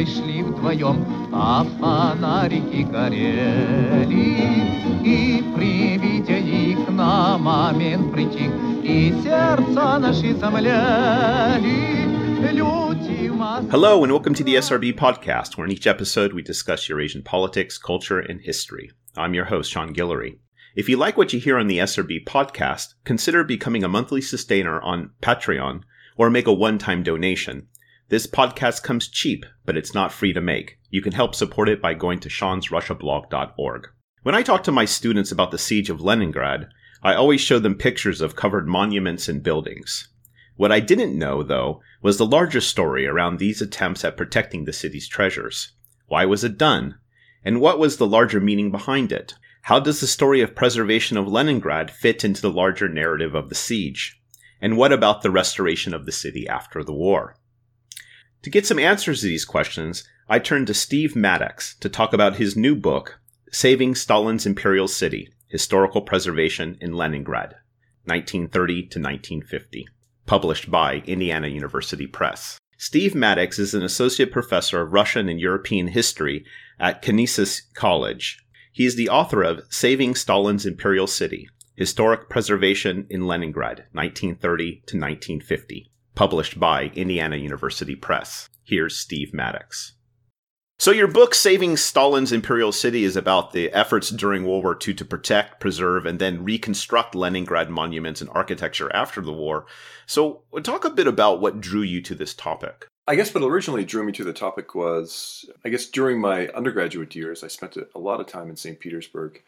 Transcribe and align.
дорогой 0.00 0.06
шли 0.06 0.42
вдвоем, 0.42 1.04
а 1.32 1.64
фонарики 1.78 2.82
горели. 2.82 4.06
И 5.04 5.44
при 5.54 5.98
виде 5.98 6.38
их 6.38 6.88
на 6.88 7.36
момент 7.36 8.12
притих, 8.12 8.50
и 8.82 9.12
сердца 9.22 9.98
наши 9.98 10.34
замляли. 10.34 12.06
Hello, 13.70 14.02
and 14.02 14.12
welcome 14.12 14.34
to 14.34 14.44
the 14.44 14.54
SRB 14.54 14.94
podcast, 14.94 15.56
where 15.56 15.66
in 15.66 15.72
each 15.72 15.86
episode 15.86 16.32
we 16.32 16.42
discuss 16.42 16.88
Eurasian 16.88 17.22
politics, 17.22 17.78
culture, 17.78 18.20
and 18.20 18.40
history. 18.40 18.90
I'm 19.16 19.34
your 19.34 19.46
host, 19.46 19.70
Sean 19.70 19.92
Guillory. 19.92 20.38
If 20.74 20.88
you 20.88 20.96
like 20.96 21.16
what 21.16 21.32
you 21.32 21.40
hear 21.40 21.58
on 21.58 21.66
the 21.66 21.78
SRB 21.78 22.24
podcast, 22.24 22.94
consider 23.04 23.44
becoming 23.44 23.84
a 23.84 23.88
monthly 23.88 24.20
sustainer 24.20 24.80
on 24.80 25.10
Patreon 25.22 25.82
or 26.16 26.30
make 26.30 26.46
a 26.46 26.52
one 26.52 26.78
time 26.78 27.02
donation. 27.02 27.68
This 28.11 28.27
podcast 28.27 28.83
comes 28.83 29.07
cheap, 29.07 29.45
but 29.65 29.77
it's 29.77 29.93
not 29.93 30.11
free 30.11 30.33
to 30.33 30.41
make. 30.41 30.77
You 30.89 31.01
can 31.01 31.13
help 31.13 31.33
support 31.33 31.69
it 31.69 31.81
by 31.81 31.93
going 31.93 32.19
to 32.19 32.27
seansrussiablog.org. 32.27 33.87
When 34.23 34.35
I 34.35 34.43
talk 34.43 34.65
to 34.65 34.71
my 34.73 34.83
students 34.83 35.31
about 35.31 35.51
the 35.51 35.57
siege 35.57 35.89
of 35.89 36.01
Leningrad, 36.01 36.67
I 37.01 37.13
always 37.13 37.39
show 37.39 37.57
them 37.57 37.75
pictures 37.75 38.19
of 38.19 38.35
covered 38.35 38.67
monuments 38.67 39.29
and 39.29 39.41
buildings. 39.41 40.09
What 40.57 40.73
I 40.73 40.81
didn't 40.81 41.17
know, 41.17 41.41
though, 41.41 41.79
was 42.01 42.17
the 42.17 42.25
larger 42.25 42.59
story 42.59 43.07
around 43.07 43.39
these 43.39 43.61
attempts 43.61 44.03
at 44.03 44.17
protecting 44.17 44.65
the 44.65 44.73
city's 44.73 45.07
treasures. 45.07 45.71
Why 46.07 46.25
was 46.25 46.43
it 46.43 46.57
done? 46.57 46.95
And 47.45 47.61
what 47.61 47.79
was 47.79 47.95
the 47.95 48.05
larger 48.05 48.41
meaning 48.41 48.71
behind 48.71 49.13
it? 49.13 49.35
How 49.61 49.79
does 49.79 50.01
the 50.01 50.05
story 50.05 50.41
of 50.41 50.53
preservation 50.53 51.15
of 51.15 51.29
Leningrad 51.29 51.89
fit 51.89 52.25
into 52.25 52.41
the 52.41 52.51
larger 52.51 52.89
narrative 52.89 53.35
of 53.35 53.47
the 53.47 53.55
siege? 53.55 54.21
And 54.59 54.75
what 54.75 54.91
about 54.91 55.21
the 55.21 55.31
restoration 55.31 55.93
of 55.93 56.05
the 56.05 56.11
city 56.11 56.45
after 56.45 56.83
the 56.83 56.91
war? 56.91 57.37
To 58.43 58.49
get 58.49 58.65
some 58.65 58.79
answers 58.79 59.21
to 59.21 59.27
these 59.27 59.45
questions, 59.45 60.03
I 60.27 60.39
turned 60.39 60.67
to 60.67 60.73
Steve 60.73 61.15
Maddox 61.15 61.75
to 61.75 61.89
talk 61.89 62.13
about 62.13 62.37
his 62.37 62.55
new 62.55 62.75
book, 62.75 63.19
Saving 63.51 63.95
Stalin's 63.95 64.45
Imperial 64.45 64.87
City 64.87 65.33
Historical 65.47 66.01
Preservation 66.01 66.77
in 66.79 66.93
Leningrad, 66.93 67.55
1930 68.05 68.73
to 68.73 68.99
1950, 68.99 69.87
published 70.25 70.71
by 70.71 71.03
Indiana 71.05 71.47
University 71.47 72.07
Press. 72.07 72.57
Steve 72.77 73.13
Maddox 73.13 73.59
is 73.59 73.73
an 73.73 73.83
associate 73.83 74.31
professor 74.31 74.81
of 74.81 74.93
Russian 74.93 75.29
and 75.29 75.39
European 75.39 75.87
history 75.87 76.45
at 76.79 77.01
Canisius 77.01 77.61
College 77.73 78.39
he 78.73 78.85
is 78.85 78.95
the 78.95 79.09
author 79.09 79.43
of 79.43 79.65
Saving 79.69 80.15
Stalin's 80.15 80.65
Imperial 80.65 81.07
City 81.07 81.49
Historic 81.75 82.29
Preservation 82.29 83.05
in 83.09 83.27
Leningrad, 83.27 83.85
1930 83.91 84.71
to 84.71 84.97
1950, 84.97 85.90
published 86.15 86.59
by 86.59 86.91
Indiana 86.95 87.37
University 87.37 87.95
Press. 87.95 88.49
Here's 88.63 88.97
Steve 88.97 89.33
Maddox. 89.33 89.93
So, 90.81 90.89
your 90.89 91.07
book, 91.07 91.35
Saving 91.35 91.77
Stalin's 91.77 92.31
Imperial 92.31 92.71
City, 92.71 93.03
is 93.03 93.15
about 93.15 93.53
the 93.53 93.71
efforts 93.71 94.09
during 94.09 94.45
World 94.45 94.63
War 94.63 94.75
II 94.75 94.95
to 94.95 95.05
protect, 95.05 95.59
preserve, 95.59 96.07
and 96.07 96.17
then 96.17 96.43
reconstruct 96.43 97.13
Leningrad 97.13 97.69
monuments 97.69 98.19
and 98.19 98.31
architecture 98.31 98.91
after 98.91 99.21
the 99.21 99.31
war. 99.31 99.67
So, 100.07 100.41
talk 100.63 100.83
a 100.83 100.89
bit 100.89 101.05
about 101.05 101.39
what 101.39 101.61
drew 101.61 101.83
you 101.83 102.01
to 102.01 102.15
this 102.15 102.33
topic. 102.33 102.87
I 103.07 103.15
guess 103.15 103.31
what 103.31 103.43
originally 103.43 103.85
drew 103.85 104.03
me 104.03 104.11
to 104.13 104.23
the 104.23 104.33
topic 104.33 104.73
was, 104.73 105.47
I 105.63 105.69
guess 105.69 105.85
during 105.85 106.19
my 106.19 106.47
undergraduate 106.47 107.15
years, 107.15 107.43
I 107.43 107.47
spent 107.47 107.77
a 107.77 107.99
lot 107.99 108.19
of 108.19 108.25
time 108.25 108.49
in 108.49 108.55
St. 108.55 108.79
Petersburg. 108.79 109.39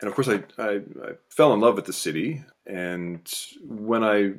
And 0.00 0.08
of 0.08 0.14
course, 0.14 0.28
I, 0.28 0.42
I, 0.58 0.76
I, 0.76 1.12
fell 1.28 1.52
in 1.52 1.60
love 1.60 1.76
with 1.76 1.84
the 1.84 1.92
city. 1.92 2.42
And 2.66 3.30
when 3.62 4.02
I 4.02 4.32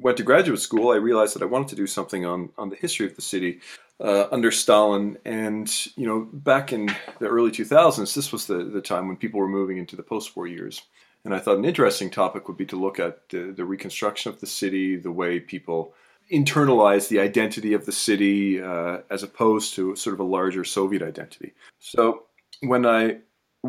went 0.00 0.16
to 0.18 0.22
graduate 0.22 0.60
school, 0.60 0.90
I 0.90 0.96
realized 0.96 1.34
that 1.34 1.42
I 1.42 1.46
wanted 1.46 1.68
to 1.68 1.76
do 1.76 1.86
something 1.86 2.24
on, 2.24 2.50
on 2.58 2.68
the 2.68 2.76
history 2.76 3.06
of 3.06 3.16
the 3.16 3.22
city 3.22 3.60
uh, 4.00 4.26
under 4.30 4.50
Stalin. 4.50 5.18
And, 5.24 5.72
you 5.96 6.06
know, 6.06 6.28
back 6.32 6.72
in 6.72 6.86
the 7.18 7.26
early 7.26 7.50
2000s, 7.50 8.14
this 8.14 8.32
was 8.32 8.46
the, 8.46 8.64
the 8.64 8.80
time 8.80 9.08
when 9.08 9.16
people 9.16 9.40
were 9.40 9.48
moving 9.48 9.78
into 9.78 9.96
the 9.96 10.02
post 10.02 10.36
war 10.36 10.46
years. 10.46 10.82
And 11.24 11.34
I 11.34 11.38
thought 11.38 11.58
an 11.58 11.64
interesting 11.64 12.10
topic 12.10 12.46
would 12.46 12.56
be 12.56 12.66
to 12.66 12.76
look 12.76 13.00
at 13.00 13.28
the, 13.30 13.52
the 13.52 13.64
reconstruction 13.64 14.32
of 14.32 14.40
the 14.40 14.46
city, 14.46 14.96
the 14.96 15.10
way 15.10 15.40
people 15.40 15.94
internalize 16.32 17.08
the 17.08 17.20
identity 17.20 17.72
of 17.72 17.86
the 17.86 17.92
city 17.92 18.62
uh, 18.62 18.98
as 19.10 19.22
opposed 19.22 19.74
to 19.74 19.96
sort 19.96 20.14
of 20.14 20.20
a 20.20 20.24
larger 20.24 20.64
Soviet 20.64 21.02
identity. 21.02 21.52
So 21.78 22.24
when 22.60 22.86
I 22.86 23.18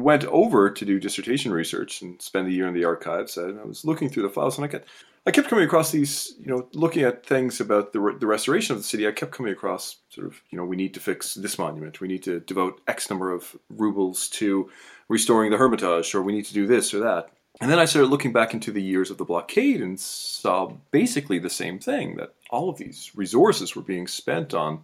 went 0.01 0.25
over 0.25 0.69
to 0.69 0.85
do 0.85 0.99
dissertation 0.99 1.51
research 1.51 2.01
and 2.01 2.21
spend 2.21 2.47
a 2.47 2.51
year 2.51 2.67
in 2.67 2.73
the 2.73 2.85
archives, 2.85 3.37
I, 3.37 3.49
I 3.49 3.65
was 3.65 3.85
looking 3.85 4.09
through 4.09 4.23
the 4.23 4.29
files 4.29 4.57
and 4.57 4.65
I 4.65 4.67
kept, 4.67 4.87
I 5.25 5.31
kept 5.31 5.49
coming 5.49 5.65
across 5.65 5.91
these, 5.91 6.35
you 6.39 6.47
know, 6.47 6.67
looking 6.73 7.03
at 7.03 7.25
things 7.25 7.59
about 7.59 7.93
the, 7.93 8.15
the 8.19 8.27
restoration 8.27 8.73
of 8.73 8.81
the 8.81 8.87
city. 8.87 9.07
I 9.07 9.11
kept 9.11 9.31
coming 9.31 9.51
across 9.51 9.97
sort 10.09 10.27
of, 10.27 10.41
you 10.49 10.57
know, 10.57 10.65
we 10.65 10.77
need 10.77 10.93
to 10.93 10.99
fix 10.99 11.33
this 11.33 11.59
monument. 11.59 11.99
We 11.99 12.07
need 12.07 12.23
to 12.23 12.39
devote 12.39 12.81
X 12.87 13.09
number 13.09 13.31
of 13.31 13.55
rubles 13.69 14.29
to 14.29 14.69
restoring 15.09 15.51
the 15.51 15.57
Hermitage, 15.57 16.15
or 16.15 16.21
we 16.21 16.33
need 16.33 16.45
to 16.45 16.53
do 16.53 16.67
this 16.67 16.93
or 16.93 16.99
that. 16.99 17.29
And 17.59 17.71
then 17.71 17.79
I 17.79 17.85
started 17.85 18.09
looking 18.09 18.33
back 18.33 18.53
into 18.53 18.71
the 18.71 18.81
years 18.81 19.09
of 19.09 19.17
the 19.17 19.25
blockade 19.25 19.81
and 19.81 19.99
saw 19.99 20.73
basically 20.91 21.39
the 21.39 21.49
same 21.49 21.79
thing 21.79 22.15
that 22.17 22.33
all 22.51 22.69
of 22.69 22.77
these 22.77 23.11
resources 23.15 23.75
were 23.75 23.81
being 23.81 24.07
spent 24.07 24.53
on 24.53 24.83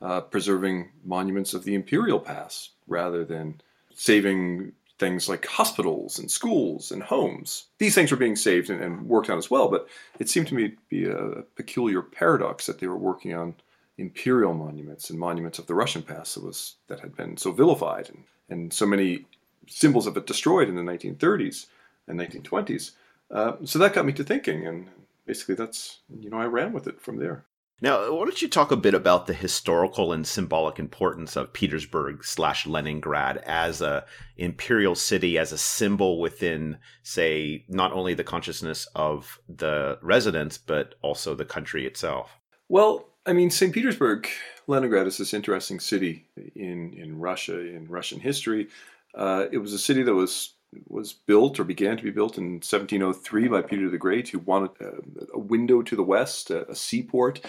uh, 0.00 0.22
preserving 0.22 0.90
monuments 1.04 1.52
of 1.52 1.64
the 1.64 1.74
imperial 1.74 2.18
past 2.18 2.70
rather 2.86 3.24
than 3.24 3.60
saving 3.96 4.72
things 4.98 5.28
like 5.28 5.44
hospitals 5.46 6.18
and 6.18 6.30
schools 6.30 6.90
and 6.92 7.02
homes. 7.02 7.64
These 7.78 7.94
things 7.94 8.10
were 8.10 8.16
being 8.16 8.36
saved 8.36 8.70
and, 8.70 8.80
and 8.82 9.06
worked 9.06 9.28
on 9.28 9.36
as 9.36 9.50
well, 9.50 9.68
but 9.68 9.88
it 10.18 10.28
seemed 10.28 10.46
to 10.48 10.54
me 10.54 10.68
to 10.70 10.76
be 10.88 11.06
a 11.06 11.42
peculiar 11.54 12.00
paradox 12.00 12.66
that 12.66 12.78
they 12.78 12.86
were 12.86 12.96
working 12.96 13.34
on 13.34 13.54
imperial 13.98 14.54
monuments 14.54 15.10
and 15.10 15.18
monuments 15.18 15.58
of 15.58 15.66
the 15.66 15.74
Russian 15.74 16.02
past 16.02 16.34
that 16.34 16.44
was 16.44 16.76
that 16.88 17.00
had 17.00 17.16
been 17.16 17.36
so 17.36 17.50
vilified 17.50 18.08
and, 18.10 18.24
and 18.48 18.72
so 18.72 18.86
many 18.86 19.24
symbols 19.66 20.06
of 20.06 20.16
it 20.16 20.26
destroyed 20.26 20.68
in 20.68 20.76
the 20.76 20.82
1930s 20.82 21.66
and 22.06 22.20
1920s. 22.20 22.92
Uh, 23.30 23.52
so 23.64 23.78
that 23.78 23.94
got 23.94 24.06
me 24.06 24.12
to 24.12 24.24
thinking, 24.24 24.66
and 24.66 24.88
basically 25.26 25.54
that's 25.54 26.00
you 26.20 26.30
know 26.30 26.38
I 26.38 26.46
ran 26.46 26.72
with 26.72 26.86
it 26.86 27.00
from 27.00 27.16
there. 27.16 27.44
Now, 27.82 28.10
why 28.10 28.24
don't 28.24 28.40
you 28.40 28.48
talk 28.48 28.70
a 28.70 28.76
bit 28.76 28.94
about 28.94 29.26
the 29.26 29.34
historical 29.34 30.12
and 30.12 30.26
symbolic 30.26 30.78
importance 30.78 31.36
of 31.36 31.52
Petersburg 31.52 32.24
slash 32.24 32.66
Leningrad 32.66 33.36
as 33.38 33.82
a 33.82 34.06
imperial 34.38 34.94
city, 34.94 35.36
as 35.36 35.52
a 35.52 35.58
symbol 35.58 36.18
within, 36.18 36.78
say, 37.02 37.66
not 37.68 37.92
only 37.92 38.14
the 38.14 38.24
consciousness 38.24 38.88
of 38.94 39.38
the 39.48 39.98
residents 40.00 40.56
but 40.56 40.94
also 41.02 41.34
the 41.34 41.44
country 41.44 41.86
itself? 41.86 42.38
Well, 42.68 43.10
I 43.26 43.34
mean, 43.34 43.50
St. 43.50 43.74
Petersburg, 43.74 44.26
Leningrad 44.66 45.06
is 45.06 45.18
this 45.18 45.34
interesting 45.34 45.78
city 45.78 46.26
in 46.54 46.94
in 46.94 47.18
Russia 47.18 47.60
in 47.60 47.88
Russian 47.88 48.20
history. 48.20 48.68
Uh, 49.14 49.46
it 49.52 49.58
was 49.58 49.74
a 49.74 49.78
city 49.78 50.02
that 50.02 50.14
was 50.14 50.54
was 50.88 51.12
built 51.12 51.58
or 51.58 51.64
began 51.64 51.96
to 51.96 52.02
be 52.02 52.10
built 52.10 52.38
in 52.38 52.54
1703 52.54 53.48
by 53.48 53.62
Peter 53.62 53.88
the 53.88 53.98
Great, 53.98 54.28
who 54.28 54.38
wanted 54.40 54.70
a, 54.80 54.92
a 55.34 55.38
window 55.38 55.82
to 55.82 55.96
the 55.96 56.02
west, 56.02 56.50
a, 56.50 56.68
a 56.70 56.74
seaport. 56.74 57.40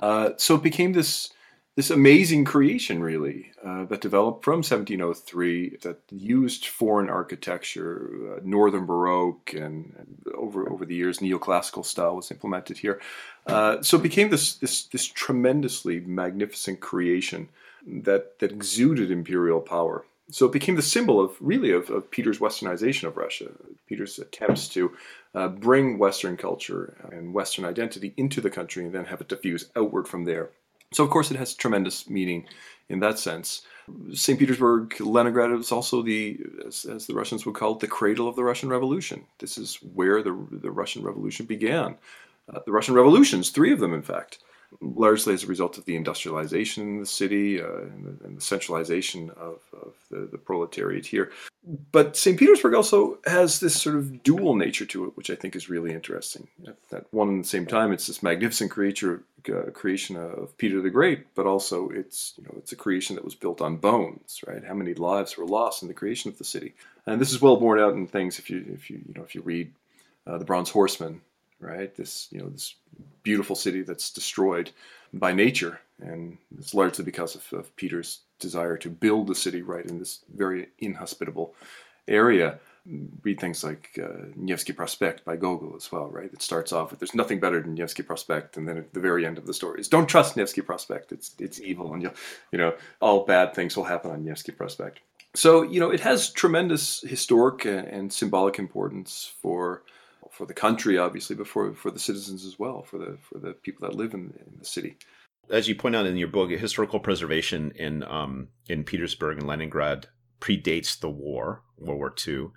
Uh, 0.00 0.30
so 0.36 0.56
it 0.56 0.62
became 0.62 0.92
this 0.92 1.32
this 1.74 1.90
amazing 1.90 2.44
creation, 2.44 3.02
really, 3.02 3.50
uh, 3.64 3.86
that 3.86 4.02
developed 4.02 4.44
from 4.44 4.58
1703 4.58 5.78
that 5.80 6.00
used 6.10 6.66
foreign 6.66 7.08
architecture, 7.08 8.36
uh, 8.36 8.40
Northern 8.44 8.84
Baroque, 8.84 9.54
and, 9.54 9.94
and, 9.98 10.18
over 10.34 10.70
over 10.70 10.84
the 10.84 10.94
years, 10.94 11.20
neoclassical 11.20 11.84
style 11.84 12.16
was 12.16 12.30
implemented 12.30 12.76
here. 12.76 13.00
Uh, 13.46 13.80
so 13.80 13.96
it 13.96 14.02
became 14.02 14.28
this 14.28 14.54
this 14.56 14.84
this 14.84 15.06
tremendously 15.06 16.00
magnificent 16.00 16.80
creation 16.80 17.48
that 17.86 18.38
that 18.40 18.52
exuded 18.52 19.10
imperial 19.10 19.60
power 19.60 20.04
so 20.32 20.46
it 20.46 20.52
became 20.52 20.76
the 20.76 20.82
symbol 20.82 21.20
of 21.20 21.36
really 21.40 21.70
of, 21.70 21.90
of 21.90 22.10
Peter's 22.10 22.38
westernization 22.38 23.04
of 23.04 23.16
Russia, 23.16 23.50
Peter's 23.86 24.18
attempts 24.18 24.68
to 24.68 24.92
uh, 25.34 25.48
bring 25.48 25.98
Western 25.98 26.36
culture 26.36 26.96
and 27.12 27.34
Western 27.34 27.64
identity 27.64 28.14
into 28.16 28.40
the 28.40 28.50
country 28.50 28.84
and 28.84 28.94
then 28.94 29.04
have 29.04 29.20
it 29.20 29.28
diffuse 29.28 29.70
outward 29.76 30.08
from 30.08 30.24
there. 30.24 30.50
So 30.92 31.04
of 31.04 31.10
course 31.10 31.30
it 31.30 31.36
has 31.36 31.54
tremendous 31.54 32.08
meaning 32.08 32.46
in 32.88 33.00
that 33.00 33.18
sense. 33.18 33.62
St. 34.12 34.38
Petersburg, 34.38 34.98
Leningrad 35.00 35.50
is 35.52 35.72
also 35.72 36.02
the, 36.02 36.38
as, 36.66 36.84
as, 36.84 37.06
the 37.06 37.14
Russians 37.14 37.44
would 37.44 37.54
call 37.54 37.72
it, 37.72 37.80
the 37.80 37.86
cradle 37.86 38.28
of 38.28 38.36
the 38.36 38.44
Russian 38.44 38.68
Revolution. 38.68 39.24
This 39.38 39.58
is 39.58 39.76
where 39.94 40.22
the, 40.22 40.46
the 40.50 40.70
Russian 40.70 41.02
Revolution 41.02 41.46
began. 41.46 41.96
Uh, 42.52 42.60
the 42.64 42.72
Russian 42.72 42.94
revolutions, 42.94 43.50
three 43.50 43.72
of 43.72 43.80
them 43.80 43.94
in 43.94 44.02
fact, 44.02 44.38
largely 44.80 45.34
as 45.34 45.44
a 45.44 45.46
result 45.46 45.78
of 45.78 45.84
the 45.84 45.96
industrialization 45.96 46.82
in 46.82 47.00
the 47.00 47.06
city 47.06 47.60
uh, 47.60 47.66
and, 47.66 48.04
the, 48.04 48.24
and, 48.24 48.36
the, 48.36 48.40
centralization 48.40 49.30
of, 49.30 49.60
of 49.72 49.94
the, 50.10 50.28
the, 50.30 50.38
proletariat 50.38 51.06
here. 51.06 51.30
But 51.92 52.16
St. 52.16 52.38
Petersburg 52.38 52.74
also 52.74 53.18
has 53.26 53.60
this 53.60 53.80
sort 53.80 53.96
of 53.96 54.22
dual 54.22 54.56
nature 54.56 54.86
to 54.86 55.06
it, 55.06 55.16
which 55.16 55.30
I 55.30 55.34
think 55.34 55.54
is 55.54 55.68
really 55.68 55.92
interesting. 55.92 56.48
At, 56.66 56.76
at 56.92 57.06
one 57.12 57.28
and 57.28 57.44
the 57.44 57.48
same 57.48 57.66
time, 57.66 57.92
it's 57.92 58.06
this 58.06 58.22
magnificent 58.22 58.70
creature, 58.70 59.22
uh, 59.48 59.70
creation 59.72 60.16
of 60.16 60.56
Peter 60.58 60.80
the 60.80 60.90
Great, 60.90 61.34
but 61.34 61.46
also 61.46 61.88
it's 61.90 62.34
you 62.36 62.44
know 62.44 62.54
it's 62.58 62.72
a 62.72 62.76
creation 62.76 63.16
that 63.16 63.24
was 63.24 63.34
built 63.34 63.60
on 63.60 63.76
bones, 63.76 64.40
right? 64.46 64.64
How 64.64 64.74
many 64.74 64.94
lives 64.94 65.36
were 65.36 65.46
lost 65.46 65.82
in 65.82 65.88
the 65.88 65.94
creation 65.94 66.30
of 66.30 66.38
the 66.38 66.44
city? 66.44 66.74
And 67.06 67.20
this 67.20 67.32
is 67.32 67.40
well 67.40 67.56
borne 67.56 67.80
out 67.80 67.94
in 67.94 68.06
things 68.06 68.38
if 68.38 68.50
you 68.50 68.64
if 68.72 68.90
you 68.90 69.00
you 69.06 69.14
know 69.14 69.22
if 69.22 69.34
you 69.34 69.42
read 69.42 69.72
uh, 70.26 70.38
the 70.38 70.44
Bronze 70.44 70.70
Horseman 70.70 71.20
right? 71.62 71.94
This 71.94 72.28
you 72.30 72.40
know 72.40 72.48
this 72.48 72.74
beautiful 73.22 73.56
city 73.56 73.82
that's 73.82 74.10
destroyed 74.10 74.70
by 75.12 75.32
nature 75.32 75.80
and 76.00 76.38
it's 76.58 76.74
largely 76.74 77.04
because 77.04 77.34
of, 77.36 77.52
of 77.52 77.74
Peter's 77.76 78.20
desire 78.38 78.76
to 78.76 78.90
build 78.90 79.28
the 79.28 79.34
city 79.34 79.62
right 79.62 79.86
in 79.86 79.98
this 79.98 80.20
very 80.34 80.68
inhospitable 80.80 81.54
area 82.08 82.58
read 83.22 83.38
things 83.38 83.62
like 83.62 83.98
uh, 84.02 84.26
Nevsky 84.34 84.72
Prospect 84.72 85.24
by 85.24 85.36
Gogol 85.36 85.74
as 85.76 85.92
well, 85.92 86.08
right? 86.08 86.32
It 86.32 86.42
starts 86.42 86.72
off 86.72 86.90
with 86.90 86.98
there's 86.98 87.14
nothing 87.14 87.38
better 87.38 87.60
than 87.60 87.74
Nevsky 87.74 88.02
Prospect, 88.02 88.56
and 88.56 88.68
then 88.68 88.76
at 88.76 88.92
the 88.92 89.00
very 89.00 89.24
end 89.24 89.38
of 89.38 89.46
the 89.46 89.54
story 89.54 89.80
is 89.80 89.88
don't 89.88 90.08
trust 90.08 90.36
Nevsky 90.36 90.62
Prospect. 90.62 91.12
It's 91.12 91.32
it's 91.38 91.60
evil, 91.60 91.92
and 91.94 92.02
you 92.02 92.10
you 92.50 92.58
know 92.58 92.74
all 93.00 93.24
bad 93.24 93.54
things 93.54 93.76
will 93.76 93.84
happen 93.84 94.10
on 94.10 94.24
Nevsky 94.24 94.52
Prospect. 94.52 95.00
So 95.34 95.62
you 95.62 95.78
know 95.78 95.90
it 95.90 96.00
has 96.00 96.30
tremendous 96.30 97.02
historic 97.02 97.64
and, 97.64 97.86
and 97.86 98.12
symbolic 98.12 98.58
importance 98.58 99.32
for 99.40 99.82
for 100.32 100.46
the 100.46 100.54
country, 100.54 100.98
obviously, 100.98 101.36
but 101.36 101.46
for, 101.46 101.74
for 101.74 101.90
the 101.90 101.98
citizens 101.98 102.44
as 102.44 102.58
well, 102.58 102.82
for 102.82 102.98
the 102.98 103.18
for 103.20 103.38
the 103.38 103.52
people 103.52 103.86
that 103.86 103.96
live 103.96 104.14
in, 104.14 104.32
in 104.46 104.58
the 104.58 104.64
city. 104.64 104.96
As 105.50 105.68
you 105.68 105.74
point 105.74 105.94
out 105.94 106.06
in 106.06 106.16
your 106.16 106.28
book, 106.28 106.50
historical 106.50 107.00
preservation 107.00 107.72
in 107.76 108.02
um, 108.04 108.48
in 108.68 108.82
Petersburg 108.84 109.38
and 109.38 109.46
Leningrad 109.46 110.08
predates 110.40 110.98
the 110.98 111.10
war, 111.10 111.62
World 111.78 111.98
War 111.98 112.14
II. 112.26 112.48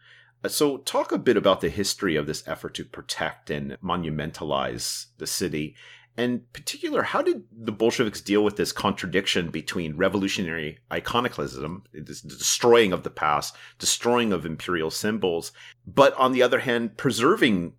Uh, 0.44 0.48
so, 0.48 0.77
talk 0.77 1.12
a 1.12 1.18
bit 1.18 1.38
about 1.38 1.62
the 1.62 1.69
history 1.69 2.16
of 2.16 2.27
this 2.27 2.48
effort 2.48 2.74
to 2.75 2.86
protect 2.86 3.50
and 3.50 3.78
monumentalize 3.83 5.07
the 5.18 5.28
city. 5.28 5.75
And 6.18 6.52
particular, 6.54 7.04
how 7.04 7.22
did 7.22 7.44
the 7.52 7.74
Bolsheviks 7.74 8.22
deal 8.22 8.44
with 8.44 8.56
this 8.56 8.72
contradiction 8.72 9.50
between 9.50 9.98
revolutionary 9.98 10.80
iconoclasm, 10.92 11.84
this 11.94 12.22
destroying 12.22 12.94
of 12.94 13.04
the 13.04 13.10
past, 13.10 13.56
destroying 13.80 14.32
of 14.32 14.46
imperial 14.46 14.92
symbols, 14.92 15.52
but 15.86 16.14
on 16.14 16.32
the 16.32 16.42
other 16.42 16.60
hand, 16.60 16.98
preserving 16.98 17.74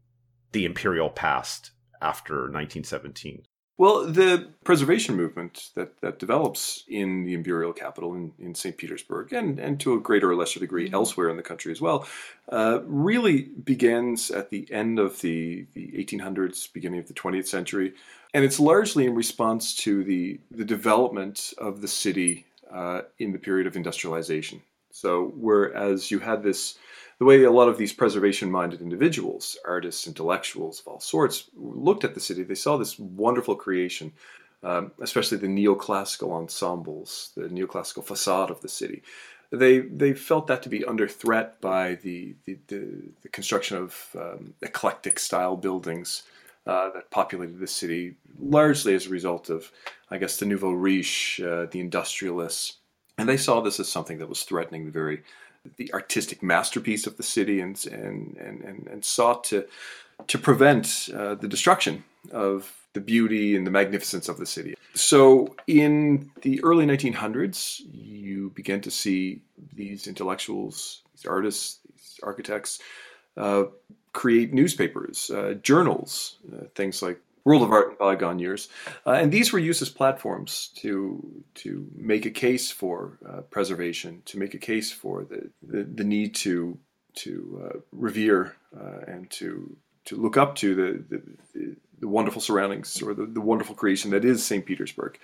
the 0.53 0.67
imperial 0.67 1.09
past 1.09 1.71
after 2.03 2.35
1917? 2.35 3.45
Well, 3.79 4.07
the 4.07 4.49
preservation 4.65 5.17
movement 5.17 5.69
that, 5.75 6.01
that 6.01 6.19
develops 6.19 6.85
in 6.89 7.25
the 7.25 7.35
imperial 7.35 7.75
capital 7.75 8.15
in, 8.15 8.33
in 8.39 8.55
St. 8.55 8.77
Petersburg 8.77 9.35
and, 9.35 9.59
and 9.59 9.79
to 9.81 9.93
a 9.93 10.01
greater 10.01 10.31
or 10.31 10.35
lesser 10.35 10.61
degree 10.61 10.87
mm-hmm. 10.87 10.95
elsewhere 10.95 11.29
in 11.29 11.37
the 11.37 11.43
country 11.43 11.73
as 11.73 11.81
well 11.81 12.09
uh, 12.51 12.81
really 12.85 13.43
begins 13.43 14.31
at 14.31 14.49
the 14.49 14.67
end 14.73 14.99
of 14.99 15.21
the, 15.21 15.67
the 15.75 15.89
1800s, 15.93 16.73
beginning 16.73 17.01
of 17.01 17.09
the 17.09 17.15
20th 17.15 17.49
century. 17.49 17.93
And 18.33 18.45
it's 18.45 18.59
largely 18.59 19.05
in 19.05 19.15
response 19.15 19.75
to 19.77 20.05
the, 20.05 20.41
the 20.51 20.65
development 20.65 21.53
of 21.59 21.83
the 21.83 21.89
city 21.89 22.47
uh, 22.71 23.03
in 23.19 23.33
the 23.33 23.39
period 23.39 23.67
of 23.67 23.77
industrialization. 23.77 24.63
So, 24.91 25.35
whereas 25.37 26.11
you 26.11 26.19
had 26.21 26.43
this 26.43 26.79
the 27.19 27.25
way 27.25 27.43
a 27.45 27.51
lot 27.51 27.69
of 27.69 27.79
these 27.79 27.93
preservation 27.93 28.51
minded 28.51 28.81
individuals, 28.81 29.57
artists, 29.67 30.07
intellectuals 30.07 30.81
of 30.81 30.89
all 30.89 31.01
sorts, 31.01 31.51
looked 31.57 32.05
at 32.05 32.15
the 32.15 32.21
city, 32.21 32.43
they 32.43 32.55
saw 32.55 32.77
this 32.77 32.99
wonderful 32.99 33.57
creation, 33.57 34.13
um, 34.63 34.93
especially 35.01 35.39
the 35.39 35.47
neoclassical 35.47 36.33
ensembles, 36.33 37.33
the 37.37 37.49
neoclassical 37.49 38.05
facade 38.05 38.51
of 38.51 38.61
the 38.61 38.69
city. 38.69 39.03
They, 39.51 39.79
they 39.79 40.13
felt 40.13 40.49
that 40.49 40.63
to 40.65 40.69
be 40.69 40.85
under 40.85 41.09
threat 41.09 41.61
by 41.61 41.95
the, 42.03 42.35
the, 42.45 42.59
the, 42.67 43.03
the 43.23 43.29
construction 43.29 43.79
of 43.79 44.17
um, 44.19 44.55
eclectic 44.61 45.19
style 45.19 45.57
buildings 45.57 46.25
uh, 46.67 46.91
that 46.91 47.11
populated 47.11 47.61
the 47.61 47.67
city, 47.67 48.17
largely 48.41 48.95
as 48.95 49.07
a 49.07 49.11
result 49.11 49.49
of, 49.49 49.71
I 50.11 50.19
guess, 50.19 50.37
the 50.37 50.47
nouveau 50.47 50.73
riche, 50.73 51.41
uh, 51.41 51.67
the 51.71 51.81
industrialists. 51.81 52.79
And 53.19 53.29
they 53.29 53.37
saw 53.37 53.61
this 53.61 53.79
as 53.81 53.89
something 53.89 54.19
that 54.19 54.29
was 54.29 54.43
threatening 54.43 54.85
the 54.85 54.91
very 54.91 55.23
the 55.77 55.93
artistic 55.93 56.43
masterpiece 56.43 57.07
of 57.07 57.17
the 57.17 57.23
city 57.23 57.61
and 57.61 57.85
and 57.87 58.37
and, 58.37 58.87
and, 58.87 59.05
sought 59.05 59.45
to 59.45 59.67
to 60.27 60.39
prevent 60.39 61.09
uh, 61.15 61.35
the 61.35 61.49
destruction 61.49 62.05
of 62.33 62.73
the 62.93 63.01
beauty 63.01 63.57
and 63.57 63.67
the 63.67 63.71
magnificence 63.71 64.29
of 64.29 64.39
the 64.39 64.47
city. 64.47 64.75
So 64.95 65.55
in 65.67 66.31
the 66.41 66.65
early 66.65 66.87
1900s, 66.87 67.83
you 67.93 68.51
began 68.55 68.81
to 68.81 68.91
see 68.91 69.43
these 69.75 70.07
intellectuals, 70.07 71.03
these 71.15 71.27
artists, 71.27 71.81
these 71.87 72.19
architects 72.23 72.79
uh, 73.37 73.65
create 74.15 74.55
newspapers, 74.55 75.31
uh, 75.31 75.55
journals, 75.63 76.39
uh, 76.51 76.65
things 76.75 77.03
like 77.03 77.21
World 77.47 77.63
of 77.63 77.71
Art 77.71 77.93
in 77.93 77.97
bygone 77.97 78.41
years, 78.41 78.69
uh, 79.07 79.13
and 79.13 79.31
these 79.31 79.53
were 79.53 79.61
used 79.61 79.81
as 79.81 79.89
platforms 79.89 80.71
to 80.79 81.45
to 81.55 81.87
make 81.95 82.27
a 82.27 82.31
case 82.31 82.73
for 82.73 83.19
uh, 83.25 83.43
preservation, 83.43 84.23
to 84.25 84.37
make 84.37 84.55
a 84.55 84.59
case 84.59 84.91
for 84.91 85.25
the 85.25 85.51
the, 85.63 85.85
the 85.85 86.03
need 86.03 86.35
to 86.35 86.77
to 87.15 87.63
uh, 87.65 87.79
revere 87.93 88.57
uh, 88.77 89.01
and 89.07 89.31
to 89.31 89.77
to 90.07 90.17
look 90.17 90.37
up 90.37 90.57
to 90.57 90.75
the 90.75 91.05
the, 91.55 91.77
the 92.01 92.09
wonderful 92.09 92.43
surroundings 92.43 93.01
or 93.01 93.15
the, 93.15 93.27
the, 93.27 93.41
wonderful 93.41 93.75
creation 93.77 94.11
that 94.11 94.25
is 94.25 94.45
St. 94.45 94.67
Petersburg. 94.67 95.19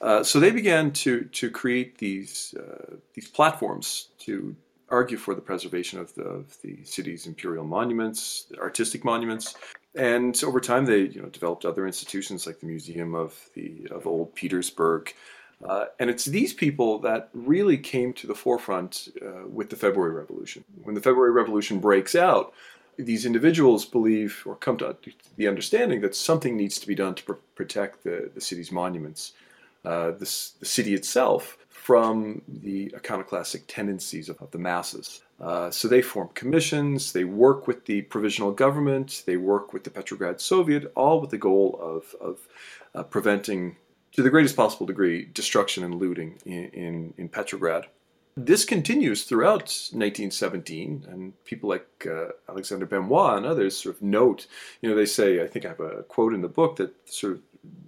Uh, 0.00 0.22
so 0.22 0.40
they 0.40 0.50
began 0.50 0.90
to 0.92 1.24
to 1.26 1.48
create 1.48 1.98
these 1.98 2.54
uh, 2.58 2.96
these 3.14 3.28
platforms 3.28 4.08
to 4.18 4.56
argue 4.90 5.16
for 5.16 5.34
the 5.34 5.40
preservation 5.40 5.98
of 5.98 6.14
the, 6.14 6.22
of 6.22 6.56
the 6.62 6.82
city's 6.84 7.26
imperial 7.26 7.64
monuments, 7.64 8.46
artistic 8.58 9.04
monuments, 9.04 9.54
and 9.94 10.42
over 10.44 10.60
time 10.60 10.84
they 10.84 11.00
you 11.00 11.20
know 11.22 11.28
developed 11.28 11.64
other 11.64 11.86
institutions 11.86 12.46
like 12.46 12.60
the 12.60 12.66
Museum 12.66 13.14
of 13.14 13.48
the 13.54 13.86
of 13.90 14.06
Old 14.06 14.34
Petersburg. 14.34 15.12
Uh, 15.68 15.86
and 15.98 16.08
it's 16.08 16.24
these 16.24 16.52
people 16.52 17.00
that 17.00 17.30
really 17.34 17.76
came 17.76 18.12
to 18.12 18.28
the 18.28 18.34
forefront 18.34 19.08
uh, 19.20 19.46
with 19.48 19.70
the 19.70 19.76
February 19.76 20.12
Revolution. 20.12 20.62
When 20.84 20.94
the 20.94 21.00
February 21.00 21.32
Revolution 21.32 21.80
breaks 21.80 22.14
out, 22.14 22.54
these 22.96 23.26
individuals 23.26 23.84
believe 23.84 24.42
or 24.46 24.54
come 24.54 24.76
to 24.78 24.96
the 25.36 25.48
understanding 25.48 26.00
that 26.02 26.14
something 26.14 26.56
needs 26.56 26.78
to 26.78 26.86
be 26.86 26.94
done 26.94 27.14
to 27.16 27.22
pr- 27.24 27.32
protect 27.56 28.04
the, 28.04 28.30
the 28.34 28.40
city's 28.40 28.70
monuments, 28.70 29.32
uh, 29.84 30.12
the 30.12 30.26
city 30.26 30.94
itself, 30.94 31.58
from 31.88 32.42
the 32.46 32.92
iconoclastic 32.94 33.66
tendencies 33.66 34.28
of, 34.28 34.36
the 34.50 34.58
masses. 34.58 35.22
Uh, 35.40 35.70
so 35.70 35.88
they 35.88 36.02
form 36.02 36.28
commissions, 36.34 37.14
they 37.14 37.24
work 37.24 37.66
with 37.66 37.86
the 37.86 38.02
provisional 38.02 38.50
government, 38.50 39.22
they 39.24 39.38
work 39.38 39.72
with 39.72 39.84
the 39.84 39.90
Petrograd 39.90 40.38
Soviet, 40.38 40.92
all 40.94 41.18
with 41.18 41.30
the 41.30 41.38
goal 41.38 41.80
of, 41.80 42.14
of 42.20 42.40
uh, 42.94 43.02
preventing, 43.04 43.74
to 44.12 44.22
the 44.22 44.28
greatest 44.28 44.54
possible 44.54 44.84
degree, 44.84 45.30
destruction 45.32 45.82
and 45.82 45.94
looting 45.94 46.34
in, 46.44 46.64
in, 46.74 47.14
in, 47.16 47.26
Petrograd. 47.26 47.86
This 48.36 48.66
continues 48.66 49.24
throughout 49.24 49.72
1917, 49.96 51.06
and 51.08 51.42
people 51.46 51.70
like 51.70 52.06
uh, 52.06 52.32
Alexander 52.50 52.84
Benois 52.84 53.38
and 53.38 53.46
others 53.46 53.74
sort 53.74 53.96
of 53.96 54.02
note, 54.02 54.46
you 54.82 54.90
know, 54.90 54.94
they 54.94 55.06
say, 55.06 55.42
I 55.42 55.46
think 55.46 55.64
I 55.64 55.68
have 55.68 55.80
a 55.80 56.02
quote 56.02 56.34
in 56.34 56.42
the 56.42 56.48
book 56.48 56.76
that 56.76 56.94
sort 57.08 57.32
of 57.32 57.40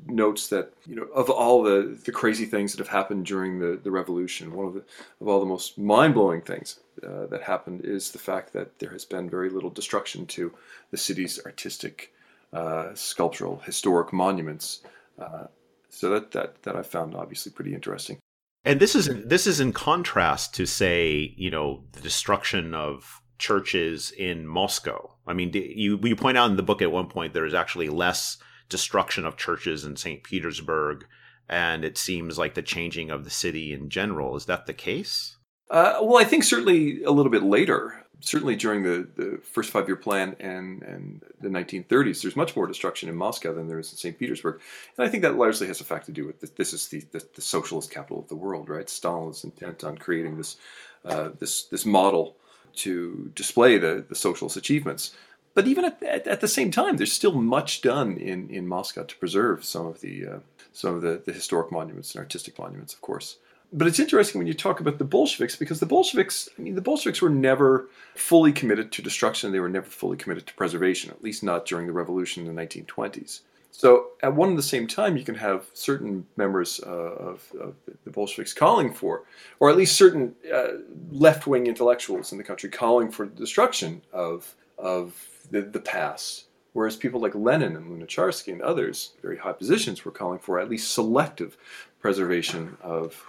notes 0.06 0.48
that 0.48 0.72
you 0.86 0.96
know 0.96 1.04
of 1.14 1.30
all 1.30 1.62
the, 1.62 1.98
the 2.04 2.12
crazy 2.12 2.44
things 2.44 2.72
that 2.72 2.78
have 2.78 2.88
happened 2.88 3.26
during 3.26 3.58
the, 3.58 3.78
the 3.82 3.90
revolution, 3.90 4.52
one 4.52 4.66
of 4.66 4.74
the 4.74 4.82
of 5.20 5.28
all 5.28 5.40
the 5.40 5.46
most 5.46 5.78
mind 5.78 6.14
blowing 6.14 6.40
things 6.40 6.80
uh, 7.02 7.26
that 7.26 7.42
happened 7.42 7.82
is 7.84 8.10
the 8.10 8.18
fact 8.18 8.52
that 8.52 8.78
there 8.78 8.90
has 8.90 9.04
been 9.04 9.30
very 9.30 9.50
little 9.50 9.70
destruction 9.70 10.26
to 10.26 10.52
the 10.90 10.96
city's 10.96 11.40
artistic, 11.44 12.12
uh, 12.52 12.94
sculptural, 12.94 13.58
historic 13.60 14.12
monuments. 14.12 14.82
Uh, 15.18 15.46
so 15.88 16.10
that 16.10 16.32
that 16.32 16.62
that 16.62 16.76
I 16.76 16.82
found 16.82 17.14
obviously 17.14 17.52
pretty 17.52 17.74
interesting. 17.74 18.18
And 18.64 18.78
this 18.78 18.94
is 18.94 19.08
this 19.24 19.46
is 19.46 19.60
in 19.60 19.72
contrast 19.72 20.54
to 20.54 20.66
say 20.66 21.34
you 21.36 21.50
know 21.50 21.84
the 21.92 22.00
destruction 22.00 22.74
of 22.74 23.20
churches 23.38 24.10
in 24.10 24.46
Moscow. 24.46 25.14
I 25.26 25.32
mean, 25.32 25.50
you 25.54 25.98
you 26.02 26.16
point 26.16 26.36
out 26.36 26.50
in 26.50 26.56
the 26.56 26.62
book 26.62 26.82
at 26.82 26.92
one 26.92 27.06
point 27.06 27.32
there 27.32 27.46
is 27.46 27.54
actually 27.54 27.88
less 27.88 28.38
destruction 28.70 29.26
of 29.26 29.36
churches 29.36 29.84
in 29.84 29.96
St. 29.96 30.22
Petersburg, 30.22 31.04
and 31.48 31.84
it 31.84 31.98
seems 31.98 32.38
like 32.38 32.54
the 32.54 32.62
changing 32.62 33.10
of 33.10 33.24
the 33.24 33.30
city 33.30 33.74
in 33.74 33.90
general. 33.90 34.36
Is 34.36 34.46
that 34.46 34.66
the 34.66 34.72
case? 34.72 35.36
Uh, 35.70 35.98
well, 36.02 36.18
I 36.18 36.24
think 36.24 36.44
certainly 36.44 37.02
a 37.04 37.10
little 37.10 37.30
bit 37.30 37.42
later, 37.42 38.06
certainly 38.20 38.56
during 38.56 38.82
the, 38.82 39.08
the 39.16 39.40
first 39.42 39.70
five 39.70 39.88
year 39.88 39.96
plan 39.96 40.36
and, 40.40 40.82
and 40.82 41.22
the 41.40 41.48
1930s, 41.48 42.22
there's 42.22 42.36
much 42.36 42.56
more 42.56 42.66
destruction 42.66 43.08
in 43.08 43.16
Moscow 43.16 43.52
than 43.52 43.68
there 43.68 43.78
is 43.78 43.90
in 43.92 43.98
St. 43.98 44.18
Petersburg. 44.18 44.60
And 44.96 45.06
I 45.06 45.10
think 45.10 45.22
that 45.22 45.36
largely 45.36 45.66
has 45.66 45.80
a 45.80 45.84
fact 45.84 46.06
to 46.06 46.12
do 46.12 46.26
with 46.26 46.40
this, 46.40 46.50
this 46.50 46.72
is 46.72 46.88
the, 46.88 47.04
the, 47.12 47.24
the 47.34 47.42
socialist 47.42 47.90
capital 47.90 48.20
of 48.20 48.28
the 48.28 48.36
world, 48.36 48.68
right? 48.68 48.88
Stalin 48.88 49.30
is 49.30 49.44
intent 49.44 49.84
on 49.84 49.96
creating 49.96 50.36
this, 50.36 50.56
uh, 51.04 51.30
this, 51.38 51.64
this 51.64 51.86
model 51.86 52.36
to 52.76 53.30
display 53.34 53.78
the, 53.78 54.04
the 54.08 54.14
socialist 54.14 54.56
achievements 54.56 55.14
but 55.54 55.66
even 55.66 55.84
at, 55.84 56.02
at, 56.02 56.26
at, 56.26 56.40
the 56.40 56.48
same 56.48 56.70
time, 56.70 56.96
there's 56.96 57.12
still 57.12 57.32
much 57.32 57.82
done 57.82 58.16
in, 58.16 58.48
in 58.50 58.68
Moscow 58.68 59.04
to 59.04 59.16
preserve 59.16 59.64
some 59.64 59.86
of 59.86 60.00
the 60.00 60.26
uh, 60.26 60.38
some 60.72 60.94
of 60.94 61.02
the, 61.02 61.20
the 61.24 61.32
historic 61.32 61.72
monuments 61.72 62.14
and 62.14 62.20
artistic 62.20 62.58
monuments, 62.58 62.94
of 62.94 63.00
course. 63.00 63.38
But 63.72 63.86
it's 63.86 64.00
interesting 64.00 64.38
when 64.38 64.48
you 64.48 64.54
talk 64.54 64.80
about 64.80 64.98
the 64.98 65.04
Bolsheviks 65.04 65.54
because 65.54 65.78
the 65.78 65.86
Bolsheviks, 65.86 66.48
I 66.58 66.62
mean, 66.62 66.74
the 66.74 66.80
Bolsheviks 66.80 67.22
were 67.22 67.30
never 67.30 67.88
fully 68.14 68.52
committed 68.52 68.90
to 68.92 69.02
destruction. 69.02 69.52
They 69.52 69.60
were 69.60 69.68
never 69.68 69.86
fully 69.86 70.16
committed 70.16 70.46
to 70.48 70.54
preservation, 70.54 71.10
at 71.10 71.22
least 71.22 71.44
not 71.44 71.66
during 71.66 71.86
the 71.86 71.92
revolution 71.92 72.46
in 72.46 72.54
the 72.54 72.62
1920s. 72.62 73.40
So 73.70 74.08
at 74.22 74.34
one 74.34 74.48
and 74.50 74.58
the 74.58 74.62
same 74.62 74.88
time, 74.88 75.16
you 75.16 75.24
can 75.24 75.36
have 75.36 75.66
certain 75.74 76.26
members 76.36 76.80
uh, 76.84 76.90
of, 76.90 77.52
of, 77.60 77.74
the 78.04 78.10
Bolsheviks 78.10 78.52
calling 78.52 78.92
for, 78.92 79.22
or 79.60 79.70
at 79.70 79.76
least 79.76 79.94
certain 79.94 80.34
uh, 80.52 80.78
left-wing 81.12 81.68
intellectuals 81.68 82.32
in 82.32 82.38
the 82.38 82.44
country 82.44 82.68
calling 82.68 83.10
for 83.10 83.26
the 83.26 83.36
destruction 83.36 84.02
of 84.12 84.54
of 84.76 85.29
the, 85.50 85.62
the 85.62 85.80
past, 85.80 86.46
Whereas 86.72 86.96
people 86.96 87.20
like 87.20 87.34
Lenin 87.34 87.76
and 87.76 87.90
Lunacharsky 87.90 88.52
and 88.52 88.62
others, 88.62 89.14
very 89.22 89.38
high 89.38 89.52
positions, 89.52 90.04
were 90.04 90.12
calling 90.12 90.38
for 90.38 90.60
at 90.60 90.70
least 90.70 90.92
selective 90.92 91.56
preservation 91.98 92.76
of, 92.80 93.22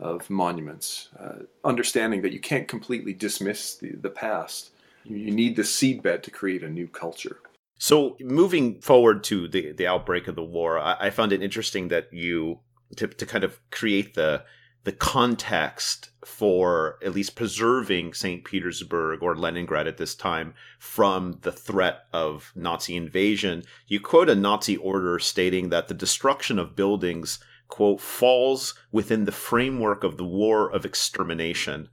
of 0.00 0.28
monuments, 0.30 1.10
uh, 1.20 1.44
understanding 1.64 2.22
that 2.22 2.32
you 2.32 2.40
can't 2.40 2.66
completely 2.66 3.12
dismiss 3.12 3.76
the, 3.76 3.92
the 3.96 4.10
past. 4.10 4.70
You, 5.04 5.30
need 5.30 5.54
the 5.54 5.62
seedbed 5.62 6.22
to 6.22 6.30
create 6.32 6.64
a 6.64 6.68
new 6.68 6.88
culture. 6.88 7.38
So, 7.78 8.16
moving 8.18 8.80
forward 8.80 9.22
to 9.24 9.46
the, 9.46 9.70
the 9.72 9.86
outbreak 9.86 10.26
of 10.26 10.34
the 10.34 10.42
war, 10.42 10.78
I, 10.78 10.96
I 10.98 11.10
found 11.10 11.32
it 11.32 11.42
interesting 11.42 11.88
that 11.88 12.12
you, 12.12 12.58
to, 12.96 13.06
to 13.06 13.26
kind 13.26 13.44
of 13.44 13.60
create 13.70 14.14
the 14.14 14.42
the 14.86 14.92
context 14.92 16.10
for 16.24 16.96
at 17.04 17.12
least 17.12 17.34
preserving 17.34 18.14
St. 18.14 18.44
Petersburg 18.44 19.20
or 19.20 19.34
Leningrad 19.34 19.88
at 19.88 19.96
this 19.96 20.14
time 20.14 20.54
from 20.78 21.40
the 21.42 21.50
threat 21.50 22.04
of 22.12 22.52
Nazi 22.54 22.94
invasion. 22.94 23.64
You 23.88 23.98
quote 23.98 24.28
a 24.28 24.36
Nazi 24.36 24.76
order 24.76 25.18
stating 25.18 25.70
that 25.70 25.88
the 25.88 25.94
destruction 25.94 26.56
of 26.60 26.76
buildings, 26.76 27.40
quote, 27.66 28.00
falls 28.00 28.74
within 28.92 29.24
the 29.24 29.32
framework 29.32 30.04
of 30.04 30.18
the 30.18 30.24
war 30.24 30.70
of 30.70 30.84
extermination. 30.84 31.88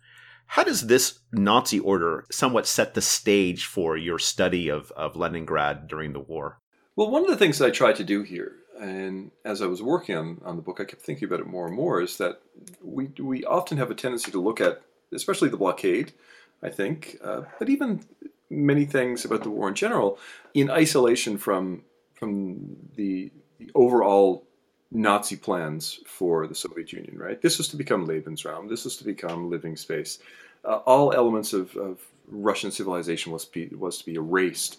How 0.46 0.64
does 0.64 0.86
this 0.86 1.18
Nazi 1.32 1.80
order 1.80 2.26
somewhat 2.32 2.68
set 2.68 2.94
the 2.94 3.02
stage 3.02 3.66
for 3.66 3.98
your 3.98 4.20
study 4.20 4.70
of, 4.70 4.92
of 4.92 5.16
Leningrad 5.16 5.88
during 5.88 6.14
the 6.14 6.20
war? 6.20 6.60
Well, 6.96 7.10
one 7.10 7.24
of 7.24 7.32
the 7.32 7.38
things 7.38 7.60
I 7.60 7.72
tried 7.72 7.96
to 7.96 8.04
do 8.04 8.22
here 8.22 8.52
and 8.80 9.32
as 9.46 9.62
I 9.62 9.68
was 9.68 9.82
working 9.82 10.16
on, 10.16 10.42
on 10.44 10.56
the 10.56 10.62
book, 10.62 10.80
I 10.80 10.86
kept 10.86 11.02
thinking 11.02 11.28
about 11.28 11.40
it 11.40 11.48
more 11.48 11.68
and 11.68 11.76
more. 11.76 12.02
Is 12.02 12.18
that 12.18 12.42
we 12.84 13.10
we 13.20 13.44
often 13.46 13.78
have 13.78 13.92
a 13.92 13.96
tendency 13.96 14.32
to 14.32 14.42
look 14.42 14.62
at, 14.62 14.82
especially 15.14 15.50
the 15.50 15.58
blockade, 15.58 16.14
I 16.62 16.70
think, 16.70 17.18
uh, 17.24 17.42
but 17.60 17.70
even 17.70 18.06
many 18.50 18.86
things 18.86 19.26
about 19.26 19.44
the 19.44 19.50
war 19.50 19.68
in 19.68 19.76
general, 19.76 20.20
in 20.54 20.70
isolation 20.70 21.38
from 21.38 21.84
from 22.14 22.76
the, 22.96 23.32
the 23.60 23.70
overall 23.76 24.48
Nazi 24.92 25.36
plans 25.36 26.00
for 26.06 26.48
the 26.48 26.56
Soviet 26.56 26.92
Union. 26.94 27.18
Right, 27.18 27.42
this 27.42 27.58
was 27.58 27.68
to 27.70 27.78
become 27.78 28.08
Lebensraum. 28.08 28.70
This 28.70 28.86
was 28.86 28.98
to 28.98 29.04
become 29.04 29.50
living 29.50 29.76
space. 29.76 30.20
Uh, 30.66 30.78
all 30.86 31.14
elements 31.14 31.52
of, 31.52 31.76
of 31.76 32.00
Russian 32.28 32.72
civilization 32.72 33.34
was 33.34 33.44
be, 33.44 33.68
was 33.68 33.98
to 33.98 34.06
be 34.06 34.16
erased 34.16 34.78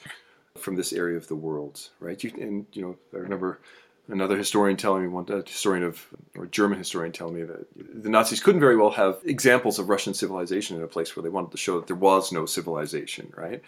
from 0.57 0.77
this 0.77 0.93
area 0.93 1.17
of 1.17 1.29
the 1.29 1.35
world, 1.35 1.89
right? 2.01 2.23
You, 2.23 2.33
and 2.41 2.67
you 2.73 2.83
know, 2.83 2.97
I 3.13 3.19
remember 3.19 3.61
another 4.09 4.37
historian 4.37 4.77
telling 4.77 5.03
me 5.03 5.09
one 5.09 5.27
historian 5.47 5.85
of 5.85 6.07
or 6.37 6.47
German 6.47 6.79
historian 6.79 7.13
telling 7.13 7.37
me 7.37 7.43
that 7.43 7.67
the 8.03 8.09
Nazis 8.09 8.41
couldn't 8.41 8.61
very 8.61 8.77
well 8.77 8.91
have 8.91 9.19
examples 9.25 9.79
of 9.79 9.89
Russian 9.89 10.15
civilization 10.15 10.77
in 10.77 10.83
a 10.83 10.89
place 10.89 11.17
where 11.17 11.23
they 11.23 11.29
wanted 11.29 11.51
to 11.53 11.57
show 11.57 11.79
that 11.79 11.87
there 11.87 11.97
was 11.97 12.33
no 12.33 12.47
civilization, 12.47 13.33
right? 13.37 13.63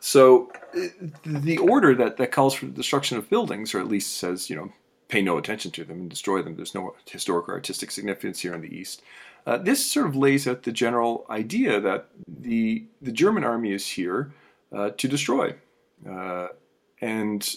So 0.00 0.52
the 1.24 1.58
order 1.58 1.94
that, 1.94 2.18
that 2.18 2.30
calls 2.30 2.54
for 2.54 2.66
the 2.66 2.72
destruction 2.72 3.18
of 3.18 3.28
buildings, 3.28 3.74
or 3.74 3.80
at 3.80 3.88
least 3.88 4.18
says, 4.18 4.48
you 4.48 4.56
know, 4.56 4.72
pay 5.08 5.22
no 5.22 5.38
attention 5.38 5.70
to 5.72 5.84
them 5.84 6.00
and 6.00 6.10
destroy 6.10 6.42
them. 6.42 6.54
There's 6.54 6.74
no 6.74 6.94
historic 7.10 7.48
or 7.48 7.54
artistic 7.54 7.90
significance 7.90 8.40
here 8.40 8.54
in 8.54 8.60
the 8.60 8.74
East. 8.74 9.02
Uh, 9.46 9.56
this 9.56 9.84
sort 9.84 10.06
of 10.06 10.14
lays 10.14 10.46
out 10.46 10.62
the 10.62 10.72
general 10.72 11.24
idea 11.30 11.80
that 11.80 12.08
the 12.26 12.84
the 13.00 13.12
German 13.12 13.44
army 13.44 13.72
is 13.72 13.86
here 13.86 14.32
uh, 14.72 14.90
to 14.90 15.08
destroy. 15.08 15.54
Uh, 16.08 16.48
and 17.00 17.48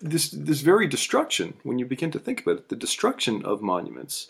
this 0.00 0.30
this 0.30 0.60
very 0.60 0.86
destruction, 0.86 1.54
when 1.62 1.78
you 1.78 1.86
begin 1.86 2.10
to 2.12 2.18
think 2.18 2.42
about 2.42 2.56
it, 2.56 2.68
the 2.68 2.76
destruction 2.76 3.44
of 3.44 3.62
monuments 3.62 4.28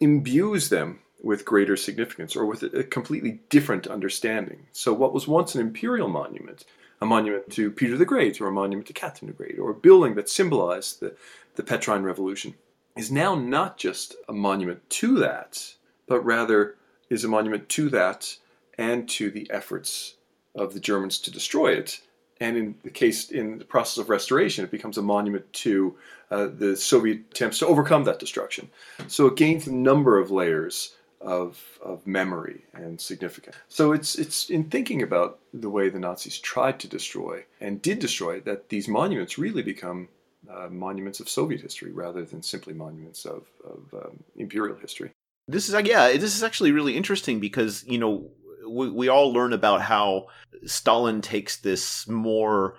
imbues 0.00 0.68
them 0.68 1.00
with 1.22 1.44
greater 1.44 1.76
significance 1.76 2.36
or 2.36 2.46
with 2.46 2.62
a 2.62 2.84
completely 2.84 3.40
different 3.48 3.86
understanding. 3.86 4.66
So 4.72 4.92
what 4.92 5.14
was 5.14 5.26
once 5.26 5.54
an 5.54 5.60
imperial 5.60 6.08
monument, 6.08 6.64
a 7.00 7.06
monument 7.06 7.50
to 7.52 7.70
Peter 7.70 7.96
the 7.96 8.04
Great 8.04 8.40
or 8.40 8.48
a 8.48 8.52
monument 8.52 8.86
to 8.88 8.92
Catherine 8.92 9.30
the 9.30 9.36
Great, 9.36 9.58
or 9.58 9.70
a 9.70 9.74
building 9.74 10.14
that 10.14 10.28
symbolized 10.28 11.00
the, 11.00 11.16
the 11.56 11.62
Petrine 11.62 12.02
Revolution, 12.02 12.54
is 12.96 13.10
now 13.10 13.34
not 13.34 13.76
just 13.76 14.14
a 14.28 14.32
monument 14.32 14.88
to 14.90 15.18
that, 15.18 15.74
but 16.06 16.24
rather 16.24 16.76
is 17.10 17.24
a 17.24 17.28
monument 17.28 17.68
to 17.70 17.88
that 17.90 18.36
and 18.78 19.08
to 19.08 19.30
the 19.30 19.50
efforts 19.50 20.14
of 20.54 20.74
the 20.74 20.80
Germans 20.80 21.18
to 21.18 21.30
destroy 21.30 21.72
it 21.72 22.00
and 22.40 22.56
in 22.56 22.74
the 22.82 22.90
case 22.90 23.30
in 23.30 23.58
the 23.58 23.64
process 23.64 23.98
of 23.98 24.10
restoration, 24.10 24.64
it 24.64 24.70
becomes 24.70 24.98
a 24.98 25.02
monument 25.02 25.50
to 25.52 25.96
uh, 26.30 26.48
the 26.58 26.76
Soviet 26.76 27.20
attempts 27.30 27.58
to 27.60 27.66
overcome 27.66 28.04
that 28.04 28.18
destruction. 28.18 28.68
So 29.08 29.26
it 29.26 29.36
gains 29.36 29.66
a 29.66 29.72
number 29.72 30.18
of 30.18 30.30
layers 30.30 30.96
of, 31.20 31.60
of 31.82 32.06
memory 32.06 32.64
and 32.74 33.00
significance. 33.00 33.56
So 33.68 33.92
it's 33.92 34.16
it's 34.16 34.50
in 34.50 34.64
thinking 34.64 35.02
about 35.02 35.38
the 35.54 35.70
way 35.70 35.88
the 35.88 35.98
Nazis 35.98 36.38
tried 36.38 36.78
to 36.80 36.88
destroy 36.88 37.44
and 37.60 37.80
did 37.80 37.98
destroy 37.98 38.40
that 38.40 38.68
these 38.68 38.88
monuments 38.88 39.38
really 39.38 39.62
become 39.62 40.08
uh, 40.50 40.68
monuments 40.70 41.20
of 41.20 41.28
Soviet 41.28 41.60
history 41.60 41.90
rather 41.90 42.24
than 42.24 42.42
simply 42.42 42.74
monuments 42.74 43.24
of, 43.24 43.46
of 43.64 43.80
um, 43.94 44.22
imperial 44.36 44.76
history. 44.76 45.10
This 45.48 45.68
is 45.68 45.74
yeah, 45.86 46.12
this 46.12 46.36
is 46.36 46.42
actually 46.42 46.72
really 46.72 46.96
interesting 46.96 47.40
because 47.40 47.84
you 47.86 47.98
know 47.98 48.30
we, 48.68 48.90
we 48.90 49.08
all 49.08 49.32
learn 49.32 49.52
about 49.52 49.82
how 49.82 50.26
Stalin 50.64 51.20
takes 51.20 51.56
this 51.56 52.08
more 52.08 52.76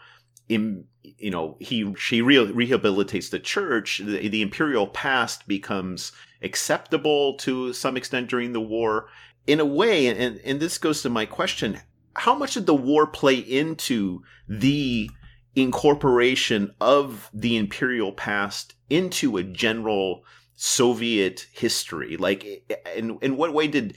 in, 0.49 0.85
you 1.03 1.31
know 1.31 1.57
he 1.59 1.93
she 1.95 2.21
re- 2.21 2.35
rehabilitates 2.35 3.29
the 3.29 3.39
church 3.39 3.99
the, 3.99 4.27
the, 4.27 4.41
imperial 4.41 4.87
past 4.87 5.47
becomes 5.47 6.11
acceptable 6.41 7.35
to 7.35 7.73
some 7.73 7.97
extent 7.97 8.29
during 8.29 8.53
the 8.53 8.61
war. 8.61 9.07
In 9.45 9.59
a 9.59 9.65
way 9.65 10.07
and 10.07 10.39
and 10.39 10.59
this 10.59 10.77
goes 10.77 11.01
to 11.01 11.09
my 11.09 11.25
question 11.25 11.79
how 12.15 12.35
much 12.35 12.55
did 12.55 12.65
the 12.65 12.75
war 12.75 13.05
play 13.07 13.35
into 13.35 14.23
the 14.47 15.09
incorporation 15.55 16.73
of 16.81 17.29
the 17.33 17.57
imperial 17.57 18.11
past 18.11 18.73
into 18.89 19.37
a 19.37 19.43
general 19.43 20.23
soviet 20.55 21.47
history? 21.53 22.17
Like 22.17 22.65
in 22.95 23.17
in 23.21 23.37
what 23.37 23.53
way 23.53 23.67
did 23.67 23.95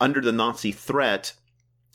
under 0.00 0.20
the 0.20 0.32
Nazi 0.32 0.72
threat, 0.72 1.32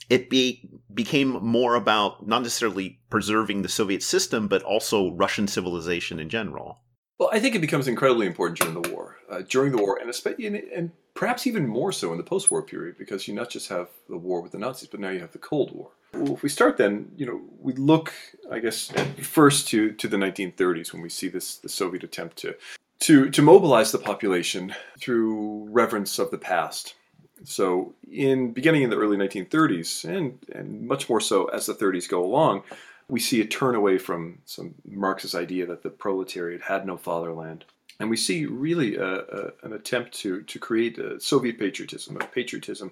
it 0.09 0.29
be, 0.29 0.69
became 0.93 1.29
more 1.43 1.75
about 1.75 2.27
not 2.27 2.41
necessarily 2.41 2.99
preserving 3.09 3.61
the 3.61 3.69
Soviet 3.69 4.03
system, 4.03 4.47
but 4.47 4.63
also 4.63 5.11
Russian 5.11 5.47
civilization 5.47 6.19
in 6.19 6.29
general. 6.29 6.79
Well, 7.17 7.29
I 7.31 7.39
think 7.39 7.55
it 7.55 7.59
becomes 7.59 7.87
incredibly 7.87 8.25
important 8.25 8.59
during 8.59 8.81
the 8.81 8.89
war. 8.89 9.17
Uh, 9.29 9.43
during 9.47 9.71
the 9.71 9.77
war, 9.77 9.97
and, 10.01 10.09
especially, 10.09 10.47
and 10.47 10.91
perhaps 11.13 11.45
even 11.45 11.67
more 11.67 11.91
so 11.91 12.11
in 12.11 12.17
the 12.17 12.23
post-war 12.23 12.63
period, 12.63 12.97
because 12.97 13.27
you 13.27 13.33
not 13.33 13.49
just 13.49 13.69
have 13.69 13.89
the 14.09 14.17
war 14.17 14.41
with 14.41 14.51
the 14.51 14.57
Nazis, 14.57 14.89
but 14.89 14.99
now 14.99 15.09
you 15.09 15.19
have 15.19 15.31
the 15.31 15.37
Cold 15.37 15.73
War. 15.73 15.91
Well, 16.13 16.33
if 16.33 16.43
we 16.43 16.49
start 16.49 16.77
then, 16.77 17.11
you 17.15 17.25
know, 17.25 17.41
we 17.59 17.73
look, 17.73 18.13
I 18.51 18.59
guess, 18.59 18.91
first 19.21 19.67
to, 19.69 19.91
to 19.93 20.07
the 20.07 20.17
1930s 20.17 20.91
when 20.91 21.01
we 21.01 21.09
see 21.09 21.29
this 21.29 21.57
the 21.57 21.69
Soviet 21.69 22.03
attempt 22.03 22.37
to 22.37 22.55
to 23.01 23.29
to 23.29 23.41
mobilize 23.41 23.91
the 23.91 23.97
population 23.97 24.73
through 24.99 25.67
reverence 25.69 26.19
of 26.19 26.31
the 26.31 26.37
past 26.37 26.95
so, 27.43 27.93
in 28.11 28.51
beginning 28.53 28.83
in 28.83 28.89
the 28.89 28.97
early 28.97 29.17
1930s, 29.17 30.05
and, 30.05 30.37
and 30.53 30.87
much 30.87 31.09
more 31.09 31.21
so 31.21 31.45
as 31.45 31.65
the 31.65 31.73
30s 31.73 32.07
go 32.07 32.23
along, 32.23 32.63
we 33.07 33.19
see 33.19 33.41
a 33.41 33.45
turn 33.45 33.75
away 33.75 33.97
from 33.97 34.39
some 34.45 34.75
Marxist 34.89 35.35
idea 35.35 35.65
that 35.65 35.83
the 35.83 35.89
proletariat 35.89 36.61
had 36.61 36.85
no 36.85 36.97
fatherland. 36.97 37.65
And 37.99 38.09
we 38.09 38.17
see 38.17 38.45
really 38.45 38.95
a, 38.95 39.19
a, 39.19 39.51
an 39.63 39.73
attempt 39.73 40.13
to, 40.19 40.41
to 40.43 40.59
create 40.59 40.97
Soviet 41.19 41.59
patriotism, 41.59 42.17
a 42.17 42.25
patriotism 42.25 42.91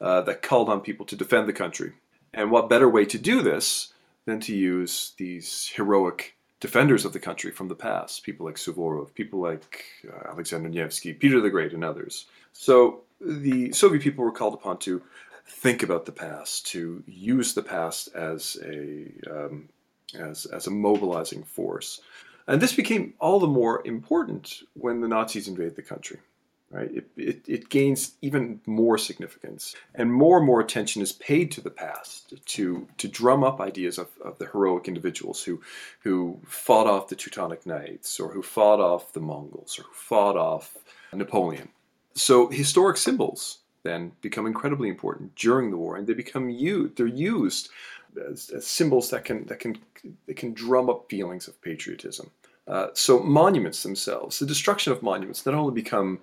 uh, 0.00 0.22
that 0.22 0.42
called 0.42 0.68
on 0.68 0.80
people 0.80 1.06
to 1.06 1.16
defend 1.16 1.48
the 1.48 1.52
country. 1.52 1.92
And 2.34 2.50
what 2.50 2.68
better 2.68 2.88
way 2.88 3.04
to 3.06 3.18
do 3.18 3.42
this 3.42 3.92
than 4.26 4.40
to 4.40 4.54
use 4.54 5.12
these 5.16 5.70
heroic 5.74 6.36
defenders 6.60 7.04
of 7.04 7.12
the 7.12 7.18
country 7.18 7.50
from 7.50 7.68
the 7.68 7.74
past, 7.74 8.22
people 8.22 8.46
like 8.46 8.56
Suvorov, 8.56 9.14
people 9.14 9.40
like 9.40 9.82
uh, 10.06 10.30
Alexander 10.30 10.68
Nevsky, 10.68 11.12
Peter 11.12 11.40
the 11.40 11.50
Great, 11.50 11.72
and 11.72 11.84
others. 11.84 12.26
So 12.52 13.02
the 13.20 13.72
Soviet 13.72 14.02
people 14.02 14.24
were 14.24 14.32
called 14.32 14.54
upon 14.54 14.78
to 14.78 15.02
think 15.46 15.82
about 15.82 16.06
the 16.06 16.12
past, 16.12 16.66
to 16.68 17.02
use 17.06 17.54
the 17.54 17.62
past 17.62 18.14
as 18.14 18.56
a 18.64 19.12
um, 19.30 19.68
as 20.18 20.46
as 20.46 20.66
a 20.66 20.70
mobilizing 20.70 21.42
force, 21.42 22.00
and 22.46 22.60
this 22.60 22.74
became 22.74 23.14
all 23.20 23.38
the 23.38 23.46
more 23.46 23.86
important 23.86 24.62
when 24.74 25.00
the 25.00 25.08
Nazis 25.08 25.48
invade 25.48 25.76
the 25.76 25.82
country. 25.82 26.18
Right, 26.72 26.94
it, 26.94 27.10
it, 27.16 27.42
it 27.48 27.68
gains 27.68 28.12
even 28.22 28.60
more 28.64 28.96
significance, 28.96 29.74
and 29.96 30.12
more 30.12 30.36
and 30.36 30.46
more 30.46 30.60
attention 30.60 31.02
is 31.02 31.10
paid 31.10 31.50
to 31.50 31.60
the 31.60 31.68
past 31.68 32.32
to 32.46 32.86
to 32.96 33.08
drum 33.08 33.42
up 33.42 33.60
ideas 33.60 33.98
of, 33.98 34.06
of 34.24 34.38
the 34.38 34.46
heroic 34.46 34.86
individuals 34.86 35.42
who 35.42 35.60
who 35.98 36.38
fought 36.46 36.86
off 36.86 37.08
the 37.08 37.16
Teutonic 37.16 37.66
Knights, 37.66 38.20
or 38.20 38.32
who 38.32 38.40
fought 38.40 38.78
off 38.78 39.12
the 39.12 39.20
Mongols, 39.20 39.80
or 39.80 39.82
who 39.82 39.92
fought 39.92 40.36
off 40.36 40.76
Napoleon 41.12 41.70
so 42.14 42.48
historic 42.48 42.96
symbols 42.96 43.58
then 43.82 44.12
become 44.20 44.46
incredibly 44.46 44.88
important 44.88 45.34
during 45.36 45.70
the 45.70 45.76
war, 45.76 45.96
and 45.96 46.06
they 46.06 46.14
become 46.14 46.50
used. 46.50 46.96
They're 46.96 47.06
used 47.06 47.70
as, 48.30 48.50
as, 48.50 48.66
symbols 48.66 49.10
that 49.10 49.24
can 49.24 49.46
that 49.46 49.58
can 49.58 49.78
that 50.26 50.36
can 50.36 50.52
drum 50.52 50.90
up 50.90 51.08
feelings 51.08 51.48
of 51.48 51.60
patriotism. 51.62 52.30
Uh, 52.68 52.88
so 52.94 53.20
monuments 53.20 53.82
themselves, 53.82 54.38
the 54.38 54.46
destruction 54.46 54.92
of 54.92 55.02
monuments, 55.02 55.46
not 55.46 55.54
only 55.54 55.72
become 55.72 56.18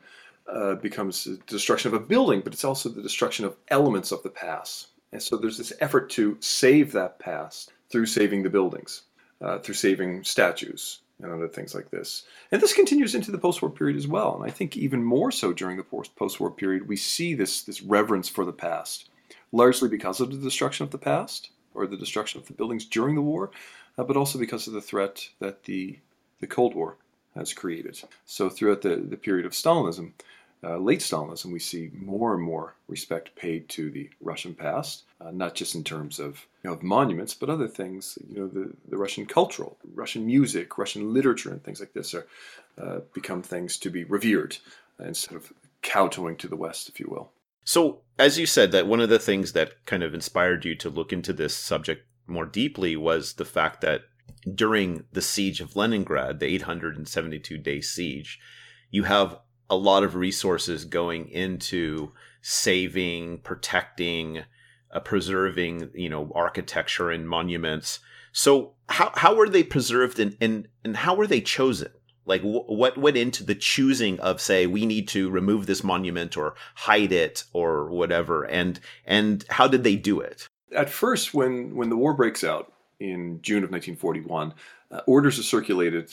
uh, 0.48 0.76
becomes 0.76 1.24
the 1.26 1.38
destruction 1.48 1.94
of 1.94 2.02
a 2.02 2.06
building, 2.06 2.42
but 2.42 2.54
it's 2.54 2.64
also 2.64 2.90
the 2.90 3.02
destruction 3.02 3.46
of 3.46 3.56
elements 3.70 4.12
of 4.12 4.22
the 4.24 4.30
past. 4.30 4.88
And 5.12 5.22
so 5.22 5.38
there's 5.38 5.58
this 5.58 5.74
effort 5.80 6.10
to 6.12 6.38
save 6.42 6.92
that 6.92 7.18
past 7.20 7.72
through 7.90 8.06
saving 8.06 8.44
the 8.44 8.50
buildings. 8.50 9.04
uh, 9.42 9.60
through 9.60 9.76
saving 9.76 10.24
statues 10.24 11.00
and 11.22 11.32
other 11.32 11.48
things 11.48 11.74
like 11.74 11.90
this. 11.90 12.24
And 12.52 12.62
this 12.62 12.74
continues 12.74 13.16
into 13.16 13.32
the 13.32 13.38
post-war 13.38 13.72
period 13.72 13.98
as 13.98 14.08
well. 14.08 14.36
And 14.36 14.50
I 14.50 14.54
think 14.54 14.78
even 14.78 15.04
more 15.04 15.32
so 15.32 15.54
during 15.54 15.78
the 15.78 15.84
post-war 15.84 16.52
period, 16.52 16.88
we 16.88 16.96
see 16.96 17.34
this 17.34 17.62
this 17.64 17.82
reverence 17.82 18.30
for 18.30 18.46
the 18.46 18.54
past, 18.54 19.10
largely 19.52 19.90
because 19.90 20.22
of 20.22 20.32
the 20.32 20.38
destruction 20.38 20.84
of 20.84 20.92
the 20.92 20.98
past 20.98 21.52
or 21.74 21.88
the 21.88 21.98
destruction 21.98 22.40
of 22.40 22.48
the 22.48 22.54
buildings 22.54 22.86
during 22.86 23.16
the 23.16 23.22
war, 23.22 23.52
uh, 23.98 24.04
but 24.04 24.18
also 24.18 24.40
because 24.40 24.68
of 24.68 24.74
the 24.74 24.82
threat 24.82 25.30
that 25.40 25.64
the 25.64 26.00
the 26.40 26.48
Cold 26.48 26.76
War 26.76 26.98
has 27.36 27.54
created. 27.54 28.02
So 28.26 28.50
throughout 28.50 28.82
the, 28.82 28.96
the 28.96 29.18
period 29.18 29.46
of 29.46 29.54
Stalinism, 29.54 30.14
uh, 30.64 30.78
late 30.78 31.00
Stalinism, 31.00 31.52
we 31.52 31.60
see 31.60 31.92
more 31.94 32.34
and 32.34 32.44
more 32.44 32.76
respect 32.88 33.36
paid 33.36 33.70
to 33.70 33.92
the 33.92 34.10
Russian 34.22 34.56
past, 34.56 35.04
uh, 35.22 35.32
not 35.32 35.54
just 35.54 35.76
in 35.76 35.84
terms 35.84 36.20
of, 36.20 36.46
you 36.64 36.70
know, 36.70 36.74
of 36.74 36.84
monuments, 36.84 37.34
but 37.34 37.50
other 37.50 37.68
things. 37.68 38.18
You 38.30 38.40
know, 38.40 38.48
the, 38.48 38.74
the 38.90 38.98
Russian 38.98 39.26
cultural, 39.26 39.78
Russian 39.94 40.26
music, 40.26 40.78
Russian 40.78 41.14
literature, 41.14 41.52
and 41.52 41.64
things 41.64 41.80
like 41.80 41.94
this 41.94 42.14
are 42.14 42.28
uh, 42.82 43.00
become 43.14 43.44
things 43.44 43.78
to 43.78 43.90
be 43.90 44.04
revered 44.04 44.58
instead 45.00 45.36
of 45.36 45.54
kowtowing 45.84 46.38
to 46.38 46.48
the 46.48 46.56
West, 46.56 46.90
if 46.90 47.00
you 47.00 47.08
will. 47.10 47.32
So, 47.64 48.02
as 48.18 48.40
you 48.40 48.46
said, 48.46 48.72
that 48.72 48.88
one 48.88 49.02
of 49.02 49.10
the 49.10 49.20
things 49.20 49.54
that 49.54 49.86
kind 49.86 50.02
of 50.02 50.14
inspired 50.14 50.66
you 50.66 50.74
to 50.76 50.90
look 50.90 51.14
into 51.14 51.34
this 51.34 51.56
subject 51.56 52.06
more 52.26 52.46
deeply 52.46 52.96
was 52.96 53.34
the 53.34 53.46
fact 53.46 53.82
that 53.82 54.02
during 54.54 55.06
the 55.12 55.22
siege 55.22 55.62
of 55.62 55.76
Leningrad, 55.76 56.40
the 56.40 56.46
872 56.48 57.58
day 57.58 57.82
siege, 57.82 58.40
you 58.90 59.04
have 59.04 59.40
a 59.70 59.76
lot 59.76 60.04
of 60.04 60.16
resources 60.16 60.86
going 60.86 61.30
into 61.30 62.12
saving, 62.42 63.40
protecting, 63.40 64.44
uh, 64.92 65.00
preserving, 65.00 65.90
you 65.94 66.10
know, 66.10 66.32
architecture 66.34 67.12
and 67.12 67.28
monuments. 67.28 68.00
So 68.32 68.74
how 68.90 69.12
how 69.16 69.36
were 69.36 69.50
they 69.50 69.64
preserved 69.64 70.20
and 70.20 70.38
and, 70.40 70.68
and 70.84 70.96
how 70.96 71.16
were 71.16 71.28
they 71.28 71.42
chosen? 71.42 71.92
Like 72.26 72.42
wh- 72.42 72.70
what 72.70 72.98
went 72.98 73.18
into 73.18 73.44
the 73.44 73.56
choosing 73.56 74.20
of 74.20 74.40
say 74.40 74.68
we 74.68 74.86
need 74.86 75.08
to 75.10 75.30
remove 75.30 75.66
this 75.66 75.84
monument 75.84 76.38
or 76.38 76.56
hide 76.76 77.12
it 77.12 77.44
or 77.54 77.90
whatever 77.90 78.44
and 78.44 78.80
and 79.06 79.44
how 79.50 79.68
did 79.68 79.84
they 79.84 79.96
do 79.96 80.20
it? 80.20 80.48
At 80.76 80.90
first 80.90 81.34
when 81.34 81.76
when 81.76 81.90
the 81.90 81.98
war 81.98 82.14
breaks 82.14 82.44
out 82.44 82.72
in 83.00 83.42
June 83.42 83.64
of 83.64 83.72
1941, 83.72 84.54
uh, 84.92 85.02
orders 85.06 85.38
are 85.38 85.44
circulated 85.44 86.12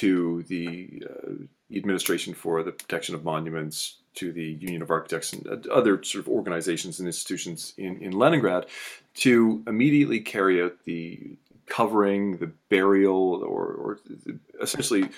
to 0.00 0.42
the 0.44 1.02
uh, 1.08 1.76
administration 1.76 2.34
for 2.34 2.62
the 2.62 2.72
protection 2.72 3.14
of 3.14 3.24
monuments, 3.24 3.98
to 4.14 4.32
the 4.32 4.58
Union 4.60 4.82
of 4.82 4.90
Architects 4.90 5.32
and 5.32 5.66
other 5.68 6.02
sort 6.02 6.24
of 6.24 6.28
organizations 6.28 6.98
and 6.98 7.06
institutions 7.06 7.74
in, 7.76 8.00
in 8.00 8.12
Leningrad 8.12 8.66
to 9.14 9.62
immediately 9.66 10.20
carry 10.20 10.62
out 10.62 10.76
the 10.84 11.36
covering, 11.66 12.36
the 12.36 12.50
burial, 12.68 13.42
or, 13.42 13.64
or 13.66 13.98
essentially 14.60 15.08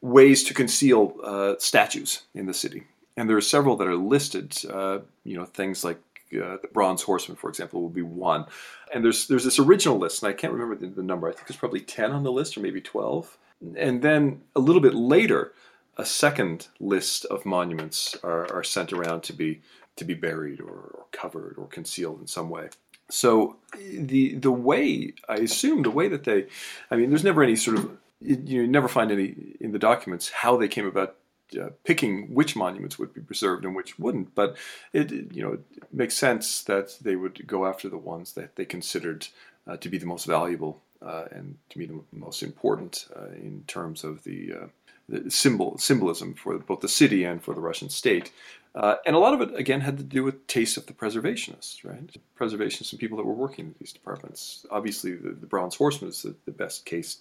ways 0.00 0.44
to 0.44 0.54
conceal 0.54 1.14
uh, 1.24 1.54
statues 1.58 2.22
in 2.34 2.46
the 2.46 2.54
city. 2.54 2.84
And 3.16 3.28
there 3.28 3.36
are 3.36 3.42
several 3.56 3.76
that 3.76 3.88
are 3.88 3.96
listed, 3.96 4.56
uh, 4.70 4.98
you 5.24 5.36
know, 5.36 5.44
things 5.44 5.84
like 5.84 5.98
uh, 6.32 6.56
the 6.62 6.68
Bronze 6.72 7.02
Horseman, 7.02 7.36
for 7.36 7.48
example, 7.48 7.80
will 7.80 7.88
be 7.88 8.02
one. 8.02 8.46
And 8.92 9.04
there's 9.04 9.26
there's 9.26 9.44
this 9.44 9.58
original 9.58 9.98
list, 9.98 10.22
and 10.22 10.30
I 10.30 10.34
can't 10.34 10.52
remember 10.52 10.76
the, 10.76 10.88
the 10.88 11.02
number. 11.02 11.28
I 11.28 11.32
think 11.32 11.46
there's 11.46 11.58
probably 11.58 11.80
ten 11.80 12.12
on 12.12 12.22
the 12.22 12.32
list, 12.32 12.56
or 12.56 12.60
maybe 12.60 12.80
twelve. 12.80 13.38
And 13.76 14.02
then 14.02 14.42
a 14.54 14.60
little 14.60 14.82
bit 14.82 14.94
later, 14.94 15.52
a 15.96 16.04
second 16.04 16.68
list 16.78 17.24
of 17.26 17.46
monuments 17.46 18.16
are, 18.22 18.52
are 18.52 18.64
sent 18.64 18.92
around 18.92 19.22
to 19.24 19.32
be 19.32 19.62
to 19.96 20.04
be 20.04 20.12
buried 20.12 20.60
or, 20.60 20.66
or, 20.68 21.06
covered 21.10 21.54
or 21.56 21.66
concealed 21.68 22.20
in 22.20 22.26
some 22.26 22.50
way. 22.50 22.68
So 23.08 23.56
the 23.78 24.34
the 24.34 24.50
way 24.50 25.14
I 25.28 25.36
assume 25.36 25.82
the 25.82 25.90
way 25.90 26.08
that 26.08 26.24
they, 26.24 26.46
I 26.90 26.96
mean, 26.96 27.08
there's 27.08 27.24
never 27.24 27.42
any 27.42 27.56
sort 27.56 27.78
of 27.78 27.96
you 28.20 28.66
never 28.66 28.88
find 28.88 29.10
any 29.10 29.34
in 29.60 29.72
the 29.72 29.78
documents 29.78 30.28
how 30.30 30.56
they 30.56 30.68
came 30.68 30.86
about 30.86 31.16
uh, 31.60 31.68
picking 31.84 32.34
which 32.34 32.56
monuments 32.56 32.98
would 32.98 33.14
be 33.14 33.20
preserved 33.20 33.64
and 33.64 33.76
which 33.76 33.98
wouldn't. 33.98 34.34
But 34.34 34.56
it 34.92 35.10
you 35.10 35.42
know 35.42 35.52
it 35.52 35.62
makes 35.92 36.16
sense 36.16 36.62
that 36.64 36.98
they 37.00 37.16
would 37.16 37.46
go 37.46 37.66
after 37.66 37.88
the 37.88 37.98
ones 37.98 38.32
that 38.32 38.56
they 38.56 38.64
considered 38.64 39.28
uh, 39.66 39.76
to 39.78 39.88
be 39.88 39.98
the 39.98 40.06
most 40.06 40.26
valuable 40.26 40.82
and 41.02 41.56
to 41.70 41.78
me 41.78 41.86
the 41.86 42.00
most 42.12 42.42
important 42.42 43.08
uh, 43.16 43.26
in 43.34 43.64
terms 43.66 44.04
of 44.04 44.22
the 44.24 44.52
uh, 44.52 44.66
the 45.08 45.30
symbol 45.30 45.78
symbolism 45.78 46.34
for 46.34 46.58
both 46.58 46.80
the 46.80 46.88
city 46.88 47.24
and 47.24 47.42
for 47.42 47.54
the 47.54 47.60
Russian 47.60 47.88
state. 47.88 48.32
Uh, 48.74 48.96
and 49.06 49.16
a 49.16 49.18
lot 49.18 49.32
of 49.32 49.40
it, 49.40 49.58
again, 49.58 49.80
had 49.80 49.96
to 49.96 50.04
do 50.04 50.22
with 50.22 50.46
taste 50.48 50.76
of 50.76 50.84
the 50.84 50.92
preservationists, 50.92 51.82
right? 51.82 52.14
Preservationists 52.38 52.92
and 52.92 53.00
people 53.00 53.16
that 53.16 53.24
were 53.24 53.32
working 53.32 53.66
in 53.66 53.74
these 53.80 53.92
departments. 53.92 54.66
Obviously, 54.70 55.14
the, 55.14 55.30
the 55.30 55.46
Bronze 55.46 55.74
Horseman 55.74 56.10
is 56.10 56.22
the, 56.22 56.34
the, 56.44 56.52
best 56.52 56.84
case 56.84 57.18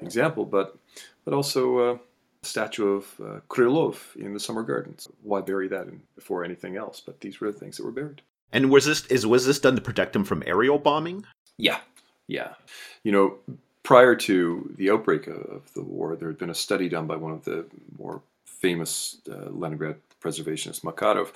example, 0.00 0.44
but 0.44 0.76
but 1.24 1.32
also 1.32 1.78
uh, 1.78 1.98
the 2.42 2.48
statue 2.48 2.88
of 2.88 3.20
uh, 3.20 3.40
Krylov 3.48 4.16
in 4.16 4.34
the 4.34 4.40
Summer 4.40 4.64
Gardens. 4.64 5.06
Why 5.22 5.42
bury 5.42 5.68
that 5.68 5.86
in, 5.86 6.00
before 6.16 6.44
anything 6.44 6.76
else? 6.76 7.00
But 7.00 7.20
these 7.20 7.40
were 7.40 7.52
the 7.52 7.58
things 7.58 7.76
that 7.76 7.84
were 7.84 7.92
buried. 7.92 8.22
And 8.52 8.70
was 8.70 8.86
this 8.86 9.06
is 9.06 9.24
was 9.26 9.46
this 9.46 9.60
done 9.60 9.76
to 9.76 9.82
protect 9.82 10.12
them 10.12 10.24
from 10.24 10.42
aerial 10.44 10.78
bombing? 10.78 11.24
Yeah, 11.56 11.78
yeah. 12.26 12.54
You 13.02 13.12
know, 13.12 13.38
prior 13.82 14.16
to 14.16 14.74
the 14.76 14.90
outbreak 14.90 15.26
of 15.28 15.72
the 15.74 15.82
war, 15.82 16.16
there 16.16 16.28
had 16.28 16.38
been 16.38 16.50
a 16.50 16.54
study 16.54 16.88
done 16.88 17.06
by 17.06 17.16
one 17.16 17.32
of 17.32 17.44
the 17.44 17.66
more 17.98 18.20
famous 18.44 19.18
uh, 19.30 19.50
Leningrad 19.50 19.96
preservationists, 20.20 20.80
Makarov, 20.80 21.32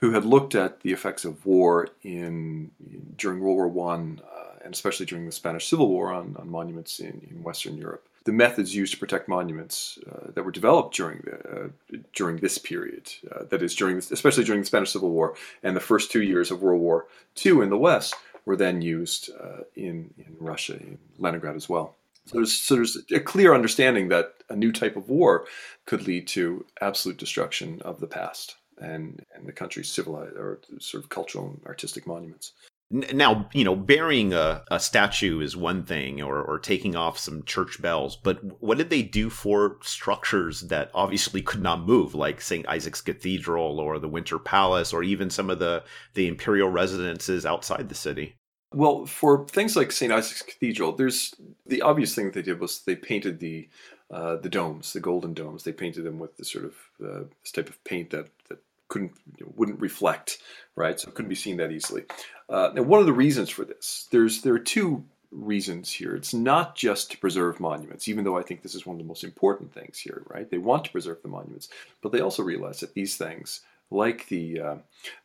who 0.00 0.12
had 0.12 0.24
looked 0.24 0.54
at 0.54 0.80
the 0.80 0.92
effects 0.92 1.24
of 1.24 1.44
war 1.44 1.88
in, 2.02 2.70
in 2.88 3.14
during 3.16 3.40
World 3.40 3.56
War 3.56 3.68
One, 3.68 4.20
uh, 4.24 4.58
and 4.64 4.72
especially 4.72 5.06
during 5.06 5.26
the 5.26 5.32
Spanish 5.32 5.66
Civil 5.68 5.88
War 5.88 6.12
on, 6.12 6.36
on 6.38 6.48
monuments 6.48 7.00
in, 7.00 7.26
in 7.30 7.42
Western 7.42 7.76
Europe. 7.76 8.06
The 8.24 8.32
methods 8.32 8.74
used 8.74 8.92
to 8.92 8.98
protect 8.98 9.26
monuments 9.26 9.98
uh, 10.08 10.30
that 10.34 10.44
were 10.44 10.50
developed 10.50 10.94
during 10.94 11.22
the 11.24 11.62
uh, 11.64 11.98
during 12.12 12.36
this 12.36 12.58
period, 12.58 13.10
uh, 13.32 13.44
that 13.48 13.62
is 13.62 13.74
during 13.74 13.96
especially 13.96 14.44
during 14.44 14.60
the 14.60 14.66
Spanish 14.66 14.92
Civil 14.92 15.10
War 15.10 15.34
and 15.62 15.74
the 15.74 15.80
first 15.80 16.12
two 16.12 16.22
years 16.22 16.50
of 16.50 16.60
World 16.60 16.80
War 16.80 17.06
II 17.44 17.62
in 17.62 17.70
the 17.70 17.78
West, 17.78 18.14
were 18.48 18.56
then 18.56 18.80
used 18.80 19.28
uh, 19.38 19.64
in, 19.76 20.14
in 20.16 20.34
Russia, 20.40 20.72
in 20.72 20.96
Leningrad 21.18 21.54
as 21.54 21.68
well. 21.68 21.96
So 22.24 22.38
there's, 22.38 22.54
so 22.54 22.76
there's 22.76 22.96
a 23.12 23.20
clear 23.20 23.54
understanding 23.54 24.08
that 24.08 24.36
a 24.48 24.56
new 24.56 24.72
type 24.72 24.96
of 24.96 25.10
war 25.10 25.44
could 25.84 26.06
lead 26.06 26.26
to 26.28 26.64
absolute 26.80 27.18
destruction 27.18 27.82
of 27.82 28.00
the 28.00 28.06
past 28.06 28.56
and, 28.78 29.22
and 29.34 29.46
the 29.46 29.52
country's 29.52 29.90
civilized 29.90 30.34
or 30.34 30.60
sort 30.80 31.04
of 31.04 31.10
cultural 31.10 31.48
and 31.48 31.60
artistic 31.66 32.06
monuments. 32.06 32.52
Now, 32.90 33.50
you 33.52 33.64
know, 33.64 33.76
burying 33.76 34.32
a, 34.32 34.64
a 34.70 34.80
statue 34.80 35.40
is 35.40 35.54
one 35.54 35.84
thing, 35.84 36.22
or, 36.22 36.40
or 36.40 36.58
taking 36.58 36.96
off 36.96 37.18
some 37.18 37.42
church 37.42 37.82
bells, 37.82 38.16
but 38.16 38.42
what 38.62 38.78
did 38.78 38.88
they 38.88 39.02
do 39.02 39.28
for 39.28 39.76
structures 39.82 40.62
that 40.62 40.90
obviously 40.94 41.42
could 41.42 41.62
not 41.62 41.84
move, 41.84 42.14
like 42.14 42.40
St. 42.40 42.66
Isaac's 42.66 43.02
Cathedral 43.02 43.78
or 43.78 43.98
the 43.98 44.08
Winter 44.08 44.38
Palace, 44.38 44.94
or 44.94 45.02
even 45.02 45.28
some 45.28 45.50
of 45.50 45.58
the, 45.58 45.84
the 46.14 46.28
imperial 46.28 46.70
residences 46.70 47.44
outside 47.44 47.90
the 47.90 47.94
city? 47.94 48.37
Well, 48.72 49.06
for 49.06 49.46
things 49.46 49.76
like 49.76 49.92
St. 49.92 50.12
Isaac's 50.12 50.42
Cathedral, 50.42 50.92
there's 50.92 51.34
the 51.66 51.82
obvious 51.82 52.14
thing 52.14 52.26
that 52.26 52.34
they 52.34 52.42
did 52.42 52.60
was 52.60 52.80
they 52.80 52.96
painted 52.96 53.40
the 53.40 53.68
uh, 54.10 54.36
the 54.36 54.48
domes, 54.48 54.92
the 54.92 55.00
golden 55.00 55.34
domes. 55.34 55.64
They 55.64 55.72
painted 55.72 56.04
them 56.04 56.18
with 56.18 56.36
this 56.36 56.50
sort 56.50 56.64
of 56.64 56.74
uh, 57.02 57.24
this 57.42 57.52
type 57.52 57.68
of 57.68 57.82
paint 57.84 58.10
that 58.10 58.28
that 58.48 58.58
couldn't 58.88 59.12
wouldn't 59.56 59.80
reflect, 59.80 60.38
right? 60.76 60.98
So 60.98 61.08
it 61.08 61.14
couldn't 61.14 61.28
be 61.28 61.34
seen 61.34 61.56
that 61.58 61.72
easily. 61.72 62.04
Uh, 62.48 62.70
now, 62.74 62.82
one 62.82 63.00
of 63.00 63.06
the 63.06 63.12
reasons 63.12 63.50
for 63.50 63.64
this, 63.64 64.08
there's 64.10 64.42
there 64.42 64.54
are 64.54 64.58
two 64.58 65.04
reasons 65.30 65.92
here. 65.92 66.14
It's 66.14 66.32
not 66.32 66.74
just 66.74 67.10
to 67.10 67.18
preserve 67.18 67.60
monuments, 67.60 68.08
even 68.08 68.24
though 68.24 68.38
I 68.38 68.42
think 68.42 68.62
this 68.62 68.74
is 68.74 68.86
one 68.86 68.96
of 68.96 68.98
the 68.98 69.08
most 69.08 69.24
important 69.24 69.72
things 69.72 69.98
here, 69.98 70.22
right? 70.28 70.50
They 70.50 70.58
want 70.58 70.84
to 70.86 70.92
preserve 70.92 71.22
the 71.22 71.28
monuments, 71.28 71.68
but 72.02 72.12
they 72.12 72.20
also 72.20 72.42
realize 72.42 72.80
that 72.80 72.94
these 72.94 73.16
things 73.16 73.60
like 73.90 74.28
the 74.28 74.60
uh, 74.60 74.76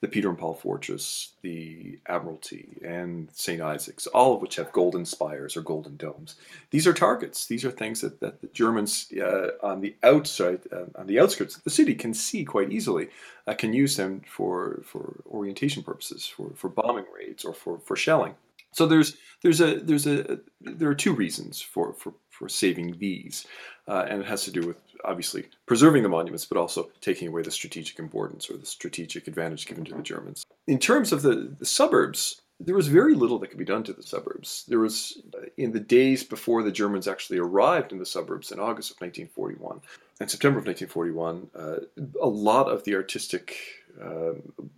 the 0.01 0.07
Peter 0.07 0.29
and 0.29 0.37
Paul 0.37 0.53
Fortress, 0.53 1.33
the 1.41 1.99
Admiralty, 2.07 2.77
and 2.85 3.29
St. 3.33 3.61
Isaac's, 3.61 4.07
all 4.07 4.35
of 4.35 4.41
which 4.41 4.55
have 4.55 4.71
golden 4.71 5.05
spires 5.05 5.57
or 5.57 5.61
golden 5.61 5.97
domes. 5.97 6.35
These 6.69 6.87
are 6.87 6.93
targets. 6.93 7.47
These 7.47 7.65
are 7.65 7.71
things 7.71 8.01
that, 8.01 8.19
that 8.21 8.41
the 8.41 8.47
Germans 8.47 9.11
uh, 9.19 9.49
on 9.61 9.81
the 9.81 9.95
outside, 10.03 10.61
uh, 10.71 10.85
on 10.95 11.07
the 11.07 11.19
outskirts 11.19 11.57
of 11.57 11.63
the 11.63 11.69
city, 11.69 11.95
can 11.95 12.13
see 12.13 12.45
quite 12.45 12.71
easily. 12.71 13.09
Uh, 13.45 13.53
can 13.53 13.73
use 13.73 13.97
them 13.97 14.21
for 14.27 14.81
for 14.85 15.21
orientation 15.27 15.83
purposes, 15.83 16.25
for, 16.25 16.51
for 16.55 16.69
bombing 16.69 17.05
raids 17.13 17.43
or 17.43 17.53
for, 17.53 17.79
for 17.79 17.95
shelling. 17.95 18.35
So 18.73 18.87
there's 18.87 19.17
there's 19.41 19.61
a 19.61 19.79
there's 19.79 20.07
a 20.07 20.39
there 20.61 20.89
are 20.89 20.95
two 20.95 21.13
reasons 21.13 21.61
for 21.61 21.93
for 21.93 22.13
for 22.29 22.49
saving 22.49 22.97
these, 22.97 23.45
uh, 23.87 24.05
and 24.09 24.21
it 24.21 24.27
has 24.27 24.43
to 24.45 24.51
do 24.51 24.65
with 24.65 24.77
obviously 25.05 25.45
preserving 25.65 26.03
the 26.03 26.09
monuments, 26.09 26.45
but 26.45 26.57
also 26.57 26.89
taking 27.01 27.27
away 27.27 27.41
the 27.41 27.51
strategic 27.51 27.99
importance 27.99 28.49
or 28.49 28.57
the 28.57 28.65
strategic 28.65 29.27
advantage 29.27 29.65
given 29.65 29.83
to 29.85 29.93
the 29.93 30.01
Germans. 30.01 30.45
In 30.67 30.79
terms 30.79 31.11
of 31.11 31.21
the, 31.21 31.53
the 31.59 31.65
suburbs, 31.65 32.41
there 32.59 32.75
was 32.75 32.87
very 32.87 33.13
little 33.15 33.39
that 33.39 33.49
could 33.49 33.59
be 33.59 33.65
done 33.65 33.83
to 33.83 33.93
the 33.93 34.03
suburbs. 34.03 34.63
There 34.67 34.79
was, 34.79 35.21
in 35.57 35.71
the 35.71 35.79
days 35.79 36.23
before 36.23 36.63
the 36.63 36.71
Germans 36.71 37.07
actually 37.07 37.39
arrived 37.39 37.91
in 37.91 37.99
the 37.99 38.05
suburbs 38.05 38.51
in 38.51 38.59
August 38.59 38.91
of 38.91 39.01
1941 39.01 39.81
and 40.21 40.31
September 40.31 40.59
of 40.59 40.65
1941, 40.65 41.49
uh, 41.55 41.85
a 42.21 42.27
lot 42.27 42.71
of 42.71 42.83
the 42.85 42.95
artistic, 42.95 43.57
uh, 44.01 44.33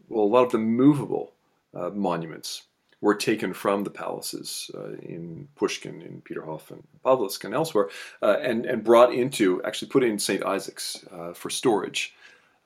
well, 0.10 0.24
a 0.24 0.34
lot 0.34 0.46
of 0.46 0.52
the 0.52 0.58
movable 0.58 1.34
uh, 1.76 1.90
monuments 1.90 2.64
were 3.02 3.16
taken 3.16 3.54
from 3.54 3.84
the 3.84 3.90
palaces 3.90 4.72
uh, 4.74 4.94
in 4.94 5.48
Pushkin, 5.56 6.02
in 6.02 6.22
Peterhof, 6.22 6.72
and 6.72 6.84
Pavlovsk, 7.04 7.44
and 7.44 7.54
elsewhere, 7.54 7.90
uh, 8.22 8.38
and 8.42 8.66
and 8.66 8.84
brought 8.84 9.14
into 9.14 9.62
actually 9.64 9.90
put 9.90 10.04
in 10.04 10.20
St. 10.20 10.44
Isaac's 10.44 11.06
uh, 11.12 11.34
for 11.34 11.50
storage, 11.50 12.16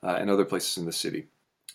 uh, 0.02 0.16
and 0.18 0.30
other 0.30 0.44
places 0.44 0.78
in 0.78 0.86
the 0.86 0.92
city. 0.92 1.26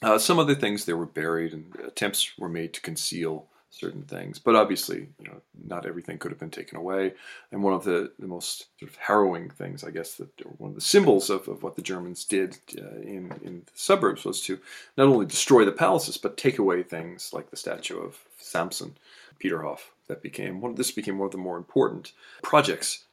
Uh, 0.01 0.17
some 0.17 0.39
other 0.39 0.55
things 0.55 0.85
they 0.85 0.93
were 0.93 1.05
buried, 1.05 1.53
and 1.53 1.75
attempts 1.85 2.37
were 2.37 2.49
made 2.49 2.73
to 2.73 2.81
conceal 2.81 3.47
certain 3.69 4.03
things. 4.03 4.39
But 4.39 4.55
obviously, 4.55 5.09
you 5.19 5.27
know, 5.27 5.41
not 5.67 5.85
everything 5.85 6.17
could 6.17 6.31
have 6.31 6.39
been 6.39 6.49
taken 6.49 6.77
away. 6.77 7.13
And 7.51 7.63
one 7.63 7.73
of 7.73 7.83
the, 7.83 8.11
the 8.19 8.27
most 8.27 8.67
sort 8.79 8.91
of 8.91 8.97
harrowing 8.97 9.49
things, 9.49 9.83
I 9.83 9.91
guess, 9.91 10.15
that 10.15 10.29
one 10.59 10.69
of 10.69 10.75
the 10.75 10.81
symbols 10.81 11.29
of, 11.29 11.47
of 11.47 11.63
what 11.63 11.75
the 11.75 11.81
Germans 11.81 12.25
did 12.25 12.57
uh, 12.77 12.99
in, 13.01 13.33
in 13.43 13.63
the 13.65 13.71
suburbs 13.73 14.23
was 14.23 14.41
to 14.41 14.59
not 14.97 15.07
only 15.07 15.25
destroy 15.25 15.65
the 15.65 15.71
palaces, 15.71 16.17
but 16.17 16.37
take 16.37 16.57
away 16.57 16.83
things 16.83 17.31
like 17.33 17.49
the 17.49 17.57
statue 17.57 17.99
of 17.99 18.23
Samson, 18.37 18.97
Peterhof. 19.43 19.79
That 20.07 20.21
became 20.21 20.61
one. 20.61 20.75
This 20.75 20.91
became 20.91 21.17
one 21.17 21.25
of 21.25 21.31
the 21.31 21.37
more 21.39 21.57
important 21.57 22.11
projects 22.43 23.05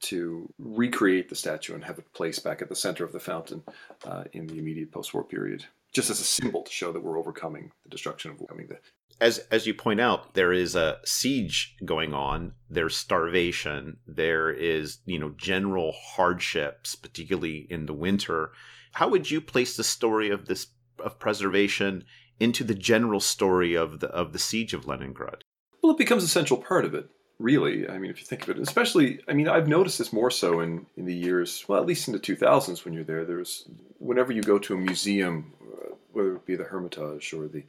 to 0.00 0.48
recreate 0.58 1.28
the 1.28 1.34
statue 1.34 1.74
and 1.74 1.84
have 1.84 1.98
it 1.98 2.12
placed 2.14 2.42
back 2.42 2.62
at 2.62 2.68
the 2.68 2.76
center 2.76 3.04
of 3.04 3.12
the 3.12 3.20
fountain 3.20 3.62
uh, 4.04 4.24
in 4.32 4.46
the 4.46 4.58
immediate 4.58 4.90
post-war 4.90 5.24
period, 5.24 5.64
just 5.92 6.08
as 6.08 6.20
a 6.20 6.24
symbol 6.24 6.62
to 6.62 6.72
show 6.72 6.92
that 6.92 7.02
we're 7.02 7.18
overcoming 7.18 7.70
the 7.82 7.90
destruction 7.90 8.30
of 8.30 8.36
overcoming 8.36 8.68
the 8.68 8.78
as 9.20 9.38
as 9.50 9.66
you 9.66 9.74
point 9.74 10.00
out, 10.00 10.34
there 10.34 10.52
is 10.52 10.74
a 10.74 10.98
siege 11.04 11.76
going 11.84 12.12
on. 12.12 12.52
There's 12.68 12.96
starvation. 12.96 13.98
There 14.06 14.50
is 14.50 14.98
you 15.06 15.18
know 15.18 15.30
general 15.36 15.92
hardships, 15.92 16.94
particularly 16.94 17.66
in 17.70 17.86
the 17.86 17.94
winter. 17.94 18.52
How 18.92 19.08
would 19.08 19.30
you 19.30 19.40
place 19.40 19.76
the 19.76 19.84
story 19.84 20.30
of 20.30 20.46
this 20.46 20.68
of 20.98 21.18
preservation 21.18 22.04
into 22.38 22.64
the 22.64 22.74
general 22.74 23.20
story 23.20 23.74
of 23.74 24.00
the 24.00 24.08
of 24.08 24.32
the 24.32 24.38
siege 24.38 24.74
of 24.74 24.86
Leningrad? 24.86 25.44
Well, 25.82 25.92
it 25.92 25.98
becomes 25.98 26.24
a 26.24 26.28
central 26.28 26.60
part 26.60 26.84
of 26.84 26.94
it. 26.94 27.08
Really, 27.38 27.88
I 27.88 27.98
mean, 27.98 28.10
if 28.10 28.18
you 28.18 28.26
think 28.26 28.42
of 28.42 28.48
it, 28.48 28.58
especially, 28.58 29.20
I 29.28 29.34
mean, 29.34 29.46
I've 29.46 29.68
noticed 29.68 29.98
this 29.98 30.10
more 30.10 30.30
so 30.30 30.60
in, 30.60 30.86
in 30.96 31.04
the 31.04 31.14
years, 31.14 31.66
well, 31.68 31.78
at 31.78 31.86
least 31.86 32.08
in 32.08 32.14
the 32.14 32.18
2000s 32.18 32.82
when 32.82 32.94
you're 32.94 33.04
there. 33.04 33.26
There's, 33.26 33.68
whenever 33.98 34.32
you 34.32 34.40
go 34.40 34.58
to 34.58 34.74
a 34.74 34.78
museum, 34.78 35.52
uh, 35.62 35.94
whether 36.12 36.36
it 36.36 36.46
be 36.46 36.56
the 36.56 36.64
Hermitage 36.64 37.34
or 37.34 37.46
the 37.46 37.62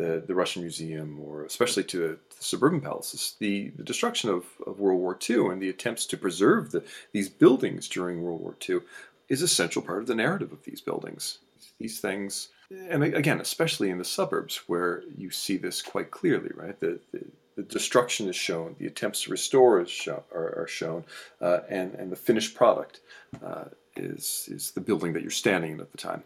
the, 0.00 0.22
the 0.26 0.34
Russian 0.34 0.62
Museum, 0.62 1.20
or 1.20 1.44
especially 1.44 1.84
to 1.84 1.98
the, 1.98 2.18
suburban 2.38 2.80
palaces, 2.80 3.36
the, 3.38 3.68
the 3.76 3.82
destruction 3.82 4.30
of, 4.30 4.44
of 4.66 4.80
World 4.80 4.98
War 4.98 5.18
II 5.28 5.48
and 5.48 5.60
the 5.60 5.68
attempts 5.68 6.06
to 6.06 6.16
preserve 6.16 6.70
the, 6.70 6.82
these 7.12 7.28
buildings 7.28 7.86
during 7.86 8.22
World 8.22 8.40
War 8.40 8.56
II 8.66 8.80
is 9.28 9.42
a 9.42 9.48
central 9.48 9.84
part 9.84 10.00
of 10.00 10.06
the 10.06 10.14
narrative 10.14 10.52
of 10.52 10.64
these 10.64 10.80
buildings. 10.80 11.38
These 11.78 12.00
things, 12.00 12.48
and 12.88 13.04
again, 13.04 13.40
especially 13.40 13.90
in 13.90 13.98
the 13.98 14.04
suburbs 14.04 14.62
where 14.66 15.02
you 15.16 15.30
see 15.30 15.58
this 15.58 15.82
quite 15.82 16.10
clearly, 16.10 16.50
right? 16.54 16.80
The, 16.80 16.98
the, 17.12 17.26
the 17.56 17.62
destruction 17.62 18.26
is 18.28 18.36
shown, 18.36 18.76
the 18.78 18.86
attempts 18.86 19.24
to 19.24 19.30
restore 19.30 19.84
show, 19.86 20.24
are, 20.32 20.60
are, 20.60 20.66
shown, 20.66 21.04
uh, 21.42 21.60
and, 21.68 21.94
and 21.94 22.10
the 22.10 22.16
finished 22.16 22.54
product 22.54 23.00
uh, 23.44 23.64
is, 23.96 24.48
is 24.50 24.70
the 24.70 24.80
building 24.80 25.12
that 25.12 25.20
you're 25.20 25.30
standing 25.30 25.72
in 25.72 25.80
at 25.80 25.92
the 25.92 25.98
time. 25.98 26.24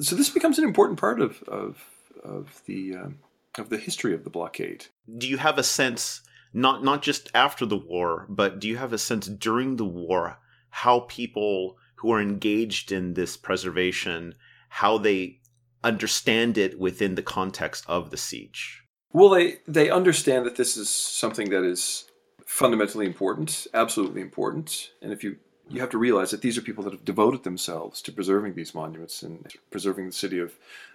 So 0.00 0.16
this 0.16 0.30
becomes 0.30 0.58
an 0.58 0.64
important 0.64 0.98
part 0.98 1.20
of, 1.20 1.40
of 1.44 1.78
of 2.24 2.62
the 2.66 2.96
um, 2.96 3.18
of 3.58 3.68
the 3.68 3.78
history 3.78 4.14
of 4.14 4.24
the 4.24 4.30
blockade. 4.30 4.86
Do 5.16 5.28
you 5.28 5.36
have 5.38 5.58
a 5.58 5.62
sense, 5.62 6.22
not 6.52 6.82
not 6.82 7.02
just 7.02 7.30
after 7.34 7.66
the 7.66 7.76
war, 7.76 8.26
but 8.28 8.58
do 8.58 8.68
you 8.68 8.76
have 8.76 8.92
a 8.92 8.98
sense 8.98 9.26
during 9.26 9.76
the 9.76 9.84
war 9.84 10.38
how 10.70 11.00
people 11.00 11.76
who 11.96 12.10
are 12.12 12.20
engaged 12.20 12.90
in 12.90 13.14
this 13.14 13.36
preservation, 13.36 14.34
how 14.68 14.98
they 14.98 15.38
understand 15.84 16.58
it 16.58 16.78
within 16.78 17.14
the 17.14 17.22
context 17.22 17.84
of 17.86 18.10
the 18.10 18.16
siege? 18.16 18.82
Well, 19.12 19.28
they 19.28 19.58
they 19.68 19.90
understand 19.90 20.44
that 20.46 20.56
this 20.56 20.76
is 20.76 20.88
something 20.88 21.50
that 21.50 21.62
is 21.62 22.06
fundamentally 22.44 23.06
important, 23.06 23.66
absolutely 23.72 24.20
important, 24.20 24.90
and 25.00 25.12
if 25.12 25.22
you 25.22 25.36
you 25.68 25.80
have 25.80 25.90
to 25.90 25.98
realize 25.98 26.30
that 26.30 26.42
these 26.42 26.58
are 26.58 26.62
people 26.62 26.84
that 26.84 26.92
have 26.92 27.04
devoted 27.04 27.42
themselves 27.42 28.02
to 28.02 28.12
preserving 28.12 28.54
these 28.54 28.74
monuments 28.74 29.22
and 29.22 29.46
preserving 29.70 30.06
the 30.06 30.12
city 30.12 30.38
of, 30.38 30.54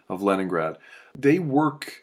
of 0.09 0.21
Leningrad. 0.21 0.77
They 1.17 1.39
work 1.39 2.01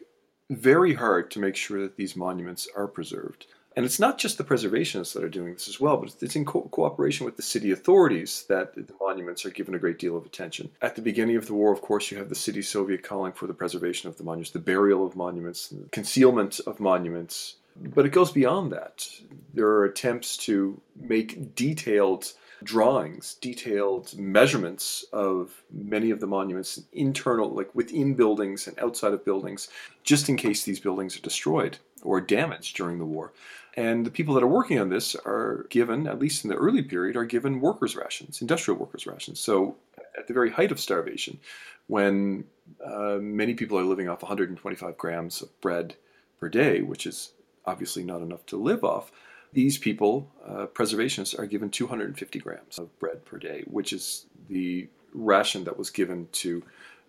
very 0.49 0.93
hard 0.93 1.31
to 1.31 1.39
make 1.39 1.55
sure 1.55 1.81
that 1.81 1.97
these 1.97 2.15
monuments 2.15 2.67
are 2.75 2.87
preserved. 2.87 3.47
And 3.75 3.85
it's 3.85 3.99
not 3.99 4.17
just 4.17 4.39
the 4.39 4.43
preservationists 4.43 5.13
that 5.13 5.23
are 5.23 5.29
doing 5.29 5.53
this 5.53 5.67
as 5.67 5.79
well, 5.79 5.97
but 5.97 6.15
it's 6.19 6.35
in 6.35 6.45
co- 6.45 6.67
cooperation 6.71 7.25
with 7.25 7.35
the 7.35 7.43
city 7.43 7.69
authorities 7.71 8.43
that 8.49 8.73
the 8.73 8.87
monuments 8.99 9.45
are 9.45 9.51
given 9.51 9.75
a 9.75 9.79
great 9.79 9.99
deal 9.99 10.17
of 10.17 10.25
attention. 10.25 10.71
At 10.81 10.95
the 10.95 11.01
beginning 11.03 11.35
of 11.35 11.45
the 11.45 11.53
war, 11.53 11.71
of 11.71 11.81
course, 11.81 12.09
you 12.09 12.17
have 12.17 12.29
the 12.29 12.33
city 12.33 12.63
Soviet 12.63 13.03
calling 13.03 13.33
for 13.33 13.45
the 13.45 13.53
preservation 13.53 14.09
of 14.09 14.17
the 14.17 14.23
monuments, 14.23 14.49
the 14.49 14.59
burial 14.59 15.05
of 15.05 15.15
monuments, 15.15 15.67
the 15.67 15.87
concealment 15.91 16.59
of 16.65 16.79
monuments. 16.79 17.57
But 17.79 18.07
it 18.07 18.11
goes 18.11 18.31
beyond 18.31 18.71
that. 18.71 19.07
There 19.53 19.67
are 19.67 19.85
attempts 19.85 20.37
to 20.37 20.81
make 20.99 21.53
detailed 21.53 22.33
drawings, 22.63 23.35
detailed 23.35 24.17
measurements 24.17 25.05
of 25.13 25.63
many 25.71 26.09
of 26.11 26.19
the 26.19 26.27
monuments, 26.27 26.81
internal, 26.93 27.49
like 27.49 27.73
within 27.75 28.13
buildings 28.13 28.67
and 28.67 28.77
outside 28.79 29.13
of 29.13 29.25
buildings, 29.25 29.69
just 30.03 30.29
in 30.29 30.37
case 30.37 30.63
these 30.63 30.79
buildings 30.79 31.15
are 31.17 31.21
destroyed 31.21 31.77
or 32.01 32.21
damaged 32.21 32.75
during 32.75 32.99
the 32.99 33.05
war. 33.05 33.33
And 33.75 34.05
the 34.05 34.11
people 34.11 34.33
that 34.33 34.43
are 34.43 34.47
working 34.47 34.79
on 34.79 34.89
this 34.89 35.15
are 35.15 35.67
given, 35.69 36.07
at 36.07 36.19
least 36.19 36.43
in 36.43 36.49
the 36.49 36.55
early 36.55 36.81
period, 36.81 37.15
are 37.15 37.25
given 37.25 37.61
workers' 37.61 37.95
rations, 37.95 38.41
industrial 38.41 38.79
workers' 38.79 39.05
rations. 39.05 39.39
So 39.39 39.75
at 40.17 40.27
the 40.27 40.33
very 40.33 40.49
height 40.49 40.71
of 40.71 40.79
starvation, 40.79 41.39
when 41.85 42.45
uh, 42.83 43.19
many 43.21 43.53
people 43.53 43.77
are 43.77 43.83
living 43.83 44.09
off 44.09 44.23
125 44.23 44.97
grams 44.97 45.43
of 45.43 45.61
bread 45.61 45.95
per 46.39 46.49
day, 46.49 46.81
which 46.81 47.05
is 47.05 47.33
obviously 47.65 48.03
not 48.03 48.21
enough 48.21 48.45
to 48.47 48.57
live 48.57 48.83
off, 48.83 49.11
these 49.53 49.77
people, 49.77 50.29
uh, 50.45 50.67
preservationists, 50.67 51.37
are 51.37 51.45
given 51.45 51.69
250 51.69 52.39
grams 52.39 52.77
of 52.77 52.97
bread 52.99 53.25
per 53.25 53.37
day, 53.37 53.63
which 53.67 53.93
is 53.93 54.25
the 54.49 54.87
ration 55.13 55.63
that 55.63 55.77
was 55.77 55.89
given 55.89 56.27
to 56.31 56.63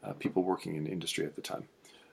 uh, 0.05 0.12
people 0.14 0.42
working 0.42 0.77
in 0.77 0.87
industry 0.87 1.24
at 1.24 1.35
the 1.35 1.42
time. 1.42 1.64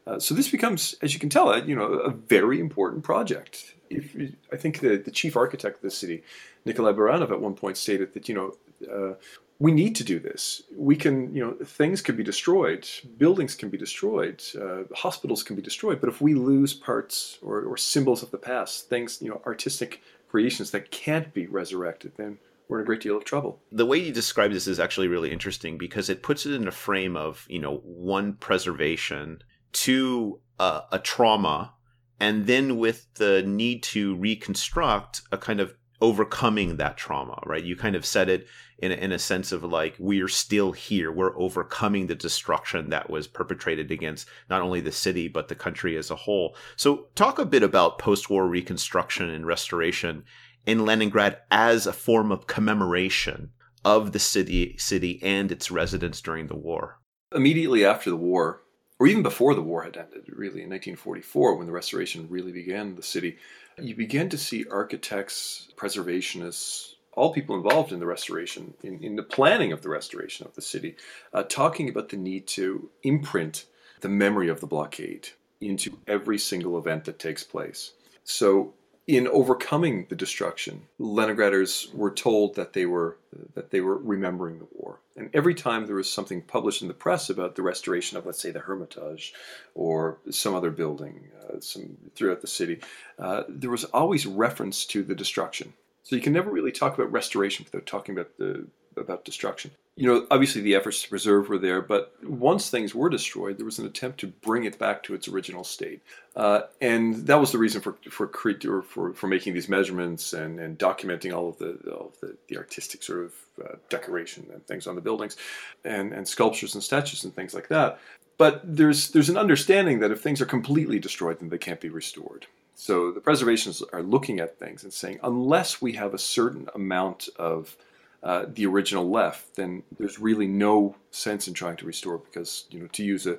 Uh, 0.07 0.19
so 0.19 0.35
this 0.35 0.49
becomes, 0.49 0.95
as 1.01 1.13
you 1.13 1.19
can 1.19 1.29
tell, 1.29 1.57
you 1.67 1.75
know, 1.75 1.85
a 1.85 2.11
very 2.11 2.59
important 2.59 3.03
project. 3.03 3.75
If, 3.89 4.15
I 4.51 4.55
think 4.55 4.79
the, 4.79 4.97
the 4.97 5.11
chief 5.11 5.35
architect 5.35 5.77
of 5.77 5.81
the 5.81 5.91
city, 5.91 6.23
Nikolai 6.65 6.91
Baranov, 6.91 7.31
at 7.31 7.41
one 7.41 7.55
point 7.55 7.77
stated 7.77 8.13
that 8.13 8.29
you 8.29 8.35
know 8.35 8.55
uh, 8.91 9.15
we 9.59 9.71
need 9.71 9.95
to 9.95 10.03
do 10.03 10.19
this. 10.19 10.63
We 10.75 10.95
can, 10.95 11.33
you 11.33 11.43
know, 11.43 11.53
things 11.53 12.01
can 12.01 12.17
be 12.17 12.23
destroyed, 12.23 12.87
buildings 13.17 13.55
can 13.55 13.69
be 13.69 13.77
destroyed, 13.77 14.43
uh, 14.59 14.83
hospitals 14.93 15.43
can 15.43 15.55
be 15.55 15.61
destroyed. 15.61 16.01
But 16.01 16.09
if 16.09 16.19
we 16.19 16.33
lose 16.33 16.73
parts 16.73 17.39
or, 17.41 17.61
or 17.61 17.77
symbols 17.77 18.21
of 18.21 18.31
the 18.31 18.37
past, 18.37 18.89
things, 18.89 19.21
you 19.21 19.29
know, 19.29 19.41
artistic 19.45 20.01
creations 20.27 20.71
that 20.71 20.91
can't 20.91 21.33
be 21.33 21.47
resurrected, 21.47 22.13
then 22.17 22.37
we're 22.67 22.79
in 22.79 22.83
a 22.83 22.85
great 22.85 23.01
deal 23.01 23.17
of 23.17 23.25
trouble. 23.25 23.61
The 23.71 23.85
way 23.85 23.97
you 23.97 24.11
describe 24.11 24.51
this 24.51 24.67
is 24.67 24.79
actually 24.79 25.07
really 25.07 25.31
interesting 25.31 25.77
because 25.77 26.09
it 26.09 26.23
puts 26.23 26.45
it 26.45 26.53
in 26.53 26.67
a 26.67 26.71
frame 26.71 27.15
of, 27.15 27.45
you 27.49 27.59
know, 27.59 27.77
one 27.83 28.33
preservation, 28.33 29.43
two 29.71 30.39
uh, 30.59 30.81
a 30.91 30.99
trauma, 30.99 31.73
and 32.19 32.47
then 32.47 32.77
with 32.77 33.07
the 33.15 33.43
need 33.43 33.83
to 33.83 34.15
reconstruct 34.15 35.21
a 35.31 35.37
kind 35.37 35.59
of 35.59 35.75
overcoming 36.01 36.77
that 36.77 36.97
trauma, 36.97 37.39
right? 37.45 37.63
You 37.63 37.75
kind 37.75 37.95
of 37.95 38.05
said 38.05 38.29
it 38.29 38.47
in 38.79 38.91
a, 38.91 38.95
in 38.95 39.11
a 39.11 39.19
sense 39.19 39.51
of 39.51 39.63
like 39.63 39.95
we're 39.99 40.27
still 40.27 40.71
here, 40.71 41.11
we're 41.11 41.37
overcoming 41.37 42.07
the 42.07 42.15
destruction 42.15 42.89
that 42.89 43.09
was 43.09 43.27
perpetrated 43.27 43.91
against 43.91 44.27
not 44.49 44.61
only 44.61 44.81
the 44.81 44.91
city 44.91 45.27
but 45.27 45.47
the 45.47 45.55
country 45.55 45.97
as 45.97 46.11
a 46.11 46.15
whole. 46.15 46.55
So, 46.75 47.07
talk 47.15 47.39
a 47.39 47.45
bit 47.45 47.63
about 47.63 47.99
post-war 47.99 48.47
reconstruction 48.47 49.29
and 49.29 49.45
restoration 49.45 50.23
in 50.65 50.85
Leningrad 50.85 51.37
as 51.51 51.87
a 51.87 51.93
form 51.93 52.31
of 52.31 52.47
commemoration 52.47 53.51
of 53.83 54.11
the 54.11 54.19
city 54.19 54.75
city 54.77 55.19
and 55.21 55.51
its 55.51 55.71
residents 55.71 56.21
during 56.21 56.47
the 56.47 56.55
war. 56.55 56.99
Immediately 57.33 57.85
after 57.85 58.09
the 58.09 58.15
war, 58.15 58.63
or 58.99 59.07
even 59.07 59.23
before 59.23 59.53
the 59.53 59.61
war 59.61 59.83
had 59.83 59.97
ended, 59.97 60.23
really 60.29 60.63
in 60.63 60.69
1944, 60.69 61.55
when 61.55 61.67
the 61.67 61.73
restoration 61.73 62.27
really 62.29 62.51
began 62.51 62.95
the 62.95 63.03
city, 63.03 63.37
you 63.79 63.95
begin 63.95 64.29
to 64.29 64.37
see 64.37 64.65
architects, 64.71 65.69
preservationists, 65.75 66.93
all 67.13 67.33
people 67.33 67.55
involved 67.55 67.91
in 67.91 67.99
the 67.99 68.05
restoration, 68.05 68.73
in, 68.83 69.01
in 69.03 69.15
the 69.15 69.23
planning 69.23 69.71
of 69.71 69.81
the 69.81 69.89
restoration 69.89 70.45
of 70.45 70.53
the 70.55 70.61
city, 70.61 70.95
uh, 71.33 71.43
talking 71.43 71.89
about 71.89 72.09
the 72.09 72.17
need 72.17 72.47
to 72.47 72.89
imprint 73.03 73.65
the 74.01 74.09
memory 74.09 74.49
of 74.49 74.59
the 74.59 74.67
blockade 74.67 75.29
into 75.61 75.97
every 76.07 76.37
single 76.37 76.77
event 76.77 77.05
that 77.05 77.19
takes 77.19 77.43
place. 77.43 77.93
So 78.23 78.73
in 79.07 79.27
overcoming 79.27 80.07
the 80.09 80.15
destruction, 80.15 80.87
Leningraders 80.99 81.93
were 81.93 82.11
told 82.11 82.55
that 82.55 82.73
they 82.73 82.85
were 82.85 83.17
that 83.53 83.69
they 83.69 83.81
were 83.81 83.97
remembering 83.97 84.59
the 84.59 84.67
war. 84.71 84.99
And 85.15 85.29
every 85.33 85.53
time 85.53 85.85
there 85.85 85.95
was 85.95 86.09
something 86.09 86.41
published 86.41 86.81
in 86.81 86.87
the 86.87 86.93
press 86.93 87.29
about 87.29 87.55
the 87.55 87.61
restoration 87.61 88.17
of, 88.17 88.25
let's 88.25 88.41
say, 88.41 88.51
the 88.51 88.59
Hermitage 88.59 89.33
or 89.75 90.17
some 90.29 90.55
other 90.55 90.71
building, 90.71 91.29
uh, 91.41 91.59
some 91.59 91.97
throughout 92.15 92.41
the 92.41 92.47
city, 92.47 92.79
uh, 93.19 93.43
there 93.47 93.69
was 93.69 93.83
always 93.85 94.25
reference 94.25 94.85
to 94.85 95.03
the 95.03 95.15
destruction. 95.15 95.73
So 96.03 96.15
you 96.15 96.21
can 96.21 96.33
never 96.33 96.51
really 96.51 96.71
talk 96.71 96.93
about 96.93 97.11
restoration 97.11 97.65
without 97.65 97.85
talking 97.85 98.15
about 98.15 98.37
the 98.37 98.65
about 98.97 99.25
destruction. 99.25 99.71
You 99.97 100.07
know, 100.07 100.27
obviously 100.29 100.61
the 100.61 100.75
efforts 100.75 101.03
to 101.03 101.09
preserve 101.09 101.47
were 101.47 101.57
there, 101.57 101.81
but 101.81 102.13
once 102.21 102.69
things 102.69 102.93
were 102.93 103.09
destroyed, 103.09 103.57
there 103.57 103.65
was 103.65 103.79
an 103.79 103.85
attempt 103.85 104.19
to 104.19 104.27
bring 104.27 104.65
it 104.65 104.77
back 104.77 105.03
to 105.03 105.13
its 105.13 105.29
original 105.29 105.63
state, 105.63 106.01
uh, 106.35 106.63
and 106.81 107.27
that 107.27 107.39
was 107.39 107.53
the 107.53 107.57
reason 107.57 107.81
for 107.81 107.95
for 108.09 108.29
or 108.65 108.81
for, 108.81 109.13
for 109.13 109.27
making 109.27 109.53
these 109.53 109.69
measurements 109.69 110.33
and, 110.33 110.59
and 110.59 110.77
documenting 110.77 111.33
all 111.33 111.47
of 111.47 111.57
the 111.59 111.77
all 111.91 112.07
of 112.07 112.19
the, 112.19 112.35
the 112.49 112.57
artistic 112.57 113.03
sort 113.03 113.23
of 113.23 113.33
uh, 113.63 113.75
decoration 113.87 114.45
and 114.51 114.67
things 114.67 114.85
on 114.85 114.95
the 114.95 115.01
buildings, 115.01 115.37
and 115.85 116.11
and 116.11 116.27
sculptures 116.27 116.73
and 116.73 116.83
statues 116.83 117.23
and 117.23 117.33
things 117.33 117.53
like 117.53 117.69
that. 117.69 117.97
But 118.37 118.61
there's 118.65 119.11
there's 119.11 119.29
an 119.29 119.37
understanding 119.37 119.99
that 119.99 120.11
if 120.11 120.21
things 120.21 120.41
are 120.41 120.45
completely 120.45 120.99
destroyed, 120.99 121.39
then 121.39 121.47
they 121.47 121.57
can't 121.57 121.79
be 121.79 121.89
restored. 121.89 122.47
So 122.75 123.11
the 123.11 123.21
preservationists 123.21 123.81
are 123.93 124.03
looking 124.03 124.41
at 124.41 124.59
things 124.59 124.83
and 124.83 124.91
saying, 124.91 125.19
unless 125.23 125.81
we 125.81 125.93
have 125.93 126.13
a 126.13 126.19
certain 126.19 126.67
amount 126.75 127.29
of 127.37 127.77
uh, 128.25 128.45
the 128.47 128.65
original 128.65 129.07
left, 129.07 129.55
then 129.55 129.83
there's 129.99 130.19
really 130.19 130.47
no 130.47 130.95
sense 131.11 131.47
in 131.47 131.53
trying 131.53 131.77
to 131.77 131.85
restore 131.85 132.17
because, 132.17 132.65
you 132.71 132.79
know, 132.79 132.87
to 132.87 133.03
use 133.03 133.27
a, 133.27 133.37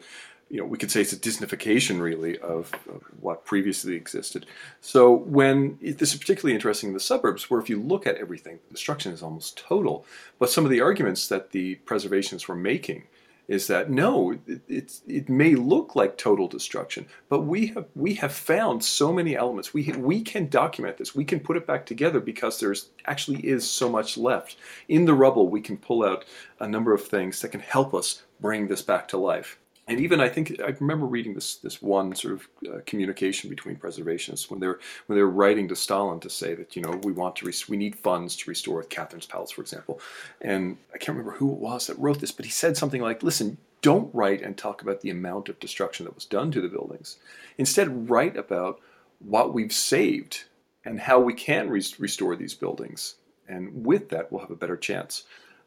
you 0.49 0.59
know, 0.61 0.65
we 0.65 0.79
could 0.79 0.93
say 0.93 1.01
it's 1.01 1.13
a 1.13 1.19
disnification 1.19 2.01
really 2.01 2.39
of, 2.39 2.73
of 2.89 3.03
what 3.21 3.45
previously 3.45 3.97
existed. 3.97 4.47
So 4.81 5.13
when 5.13 5.77
this 5.83 6.15
is 6.15 6.21
particularly 6.21 6.55
interesting 6.55 6.91
in 6.91 6.95
the 6.95 7.01
suburbs, 7.01 7.51
where 7.51 7.59
if 7.59 7.69
you 7.69 7.83
look 7.83 8.07
at 8.07 8.15
everything, 8.15 8.61
the 8.69 8.75
destruction 8.75 9.13
is 9.13 9.25
almost 9.25 9.59
total. 9.59 10.07
But 10.39 10.51
some 10.51 10.65
of 10.65 10.71
the 10.71 10.81
arguments 10.81 11.27
that 11.27 11.51
the 11.51 11.81
preservationists 11.85 12.47
were 12.47 12.55
making 12.55 13.09
is 13.49 13.67
that 13.69 13.91
no, 13.91 14.37
it, 14.47 15.01
it, 15.07 15.29
may 15.29 15.55
look 15.55 15.95
like 15.95 16.17
total 16.17 16.49
destruction, 16.49 17.07
but 17.29 17.43
we 17.43 17.69
have 17.69 17.87
we 17.95 18.15
have 18.15 18.33
found 18.33 18.83
so 18.83 19.13
many 19.13 19.37
elements. 19.37 19.73
We 19.73 19.93
we 19.93 20.23
can 20.23 20.49
document 20.49 20.97
this. 20.97 21.15
We 21.15 21.25
can 21.25 21.41
put 21.41 21.57
it 21.57 21.67
back 21.67 21.87
together 21.87 22.21
because 22.21 22.59
there's 22.59 22.91
actually 23.07 23.47
is 23.47 23.69
so 23.69 23.89
much 23.89 24.17
left 24.17 24.57
in 24.89 25.05
the 25.05 25.15
rubble. 25.15 25.49
We 25.49 25.61
can 25.61 25.77
pull 25.77 26.05
out 26.05 26.25
a 26.61 26.69
number 26.69 26.93
of 26.93 27.07
things 27.07 27.41
that 27.41 27.49
can 27.49 27.61
help 27.61 27.95
us 27.95 28.25
bring 28.41 28.67
this 28.67 28.83
back 28.83 29.09
to 29.09 29.17
life 29.17 29.59
and 29.89 30.01
even 30.01 30.21
I 30.21 30.29
think 30.29 30.61
I 30.61 30.75
remember 30.81 31.07
reading 31.07 31.35
this 31.35 31.57
this 31.57 31.81
one 31.81 32.15
sort 32.15 32.35
of 32.35 32.49
uh, 32.69 32.81
communication 32.87 33.49
between 33.49 33.77
preservationists 33.77 34.51
when 34.51 34.59
they're 34.59 34.81
when 35.07 35.17
they're 35.17 35.27
writing 35.27 35.69
to 35.69 35.77
Stalin 35.77 36.19
to 36.21 36.31
say 36.31 36.55
that 36.55 36.75
you 36.75 36.83
know 36.83 37.01
we 37.05 37.13
want 37.13 37.37
to 37.37 37.53
we 37.69 37.77
need 37.77 37.95
funds 37.97 38.35
to 38.37 38.51
restore 38.51 38.83
Catherine's 38.83 39.27
palace, 39.27 39.53
for 39.53 39.61
example. 39.61 40.01
And 40.41 40.77
I 40.93 40.99
can't 40.99 41.17
remember 41.17 41.39
who 41.39 41.53
it 41.53 41.59
was 41.59 41.87
that 41.87 41.99
wrote 41.99 42.21
this, 42.21 42.33
but 42.33 42.47
he 42.47 42.51
said 42.51 42.77
something 42.77 43.01
like, 43.01 43.23
"Listen, 43.23 43.59
don't 43.81 44.13
write 44.13 44.43
and 44.43 44.57
talk 44.57 44.83
about 44.83 45.03
the 45.03 45.11
amount 45.11 45.49
of 45.49 45.61
destruction 45.61 46.05
that 46.05 46.15
was 46.17 46.25
done 46.25 46.51
to 46.51 46.61
the 46.61 46.69
buildings. 46.69 47.19
Instead, 47.57 48.11
write 48.11 48.37
about 48.37 48.81
what 49.21 49.55
we've 49.55 49.73
saved 49.73 50.45
and 50.85 51.01
how 51.01 51.21
we 51.21 51.33
can 51.33 51.69
re- 51.71 51.83
restore 51.99 52.35
these 52.35 52.55
buildings. 52.55 53.17
And 53.49 53.87
with 53.87 54.09
that, 54.09 54.33
we'll 54.33 54.41
have 54.41 54.51
a 54.51 54.57
better 54.57 54.77
chance." 54.77 55.25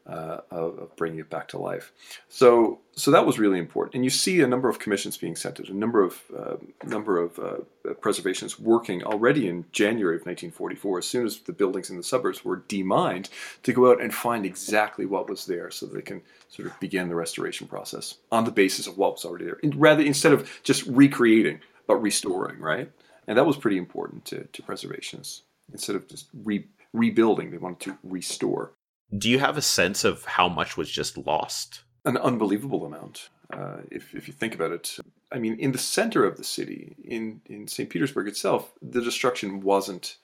Uh, 0.09 0.41
of, 0.49 0.95
bringing 0.95 1.19
it 1.19 1.29
back 1.29 1.47
to 1.47 1.57
life. 1.57 1.93
So, 2.29 2.79
so 2.93 3.11
that 3.11 3.25
was 3.25 3.37
really 3.37 3.59
important. 3.59 3.95
And 3.95 4.03
you 4.03 4.09
see 4.09 4.41
a 4.41 4.47
number 4.47 4.67
of 4.67 4.79
commissions 4.79 5.17
being 5.17 5.35
sent 5.35 5.59
a 5.59 5.73
number 5.73 6.03
of 6.03 6.21
uh, 6.35 6.55
number 6.83 7.21
of 7.21 7.37
uh, 7.37 7.57
preservationists 7.93 8.59
working 8.59 9.03
already 9.03 9.47
in 9.47 9.65
January 9.71 10.15
of 10.15 10.21
1944. 10.21 10.99
As 10.99 11.07
soon 11.07 11.25
as 11.25 11.39
the 11.39 11.53
buildings 11.53 11.89
in 11.89 11.97
the 11.97 12.03
suburbs 12.03 12.43
were 12.43 12.63
demined, 12.67 13.29
to 13.63 13.73
go 13.73 13.91
out 13.91 14.01
and 14.01 14.13
find 14.13 14.45
exactly 14.45 15.05
what 15.05 15.29
was 15.29 15.45
there, 15.45 15.69
so 15.69 15.85
they 15.85 16.01
can 16.01 16.21
sort 16.49 16.67
of 16.67 16.79
begin 16.79 17.07
the 17.07 17.15
restoration 17.15 17.67
process 17.67 18.15
on 18.31 18.45
the 18.45 18.51
basis 18.51 18.87
of 18.87 18.97
what 18.97 19.13
was 19.13 19.25
already 19.25 19.45
there, 19.45 19.59
rather 19.75 20.03
instead 20.03 20.33
of 20.33 20.49
just 20.63 20.85
recreating, 20.87 21.59
but 21.87 21.97
restoring, 21.97 22.59
right? 22.59 22.91
And 23.27 23.37
that 23.37 23.45
was 23.45 23.57
pretty 23.57 23.77
important 23.77 24.25
to, 24.25 24.45
to 24.45 24.63
preservationists. 24.63 25.41
Instead 25.71 25.95
of 25.95 26.07
just 26.07 26.29
re- 26.43 26.65
rebuilding, 26.93 27.51
they 27.51 27.57
wanted 27.57 27.79
to 27.81 27.97
restore. 28.03 28.71
Do 29.17 29.29
you 29.29 29.39
have 29.39 29.57
a 29.57 29.61
sense 29.61 30.03
of 30.03 30.25
how 30.25 30.47
much 30.47 30.77
was 30.77 30.89
just 30.89 31.17
lost? 31.17 31.81
An 32.05 32.17
unbelievable 32.17 32.85
amount. 32.85 33.29
Uh, 33.51 33.77
if, 33.89 34.13
if 34.13 34.27
you 34.27 34.33
think 34.33 34.53
about 34.53 34.71
it, 34.71 34.97
I 35.31 35.39
mean, 35.39 35.55
in 35.59 35.71
the 35.71 35.79
center 35.79 36.23
of 36.23 36.37
the 36.37 36.43
city, 36.43 36.95
in, 37.03 37.41
in 37.47 37.67
St. 37.67 37.89
Petersburg 37.89 38.27
itself, 38.27 38.71
the 38.81 39.01
destruction 39.01 39.61
wasn't 39.61 40.17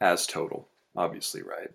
as 0.00 0.26
total, 0.26 0.68
obviously, 0.94 1.42
right? 1.42 1.70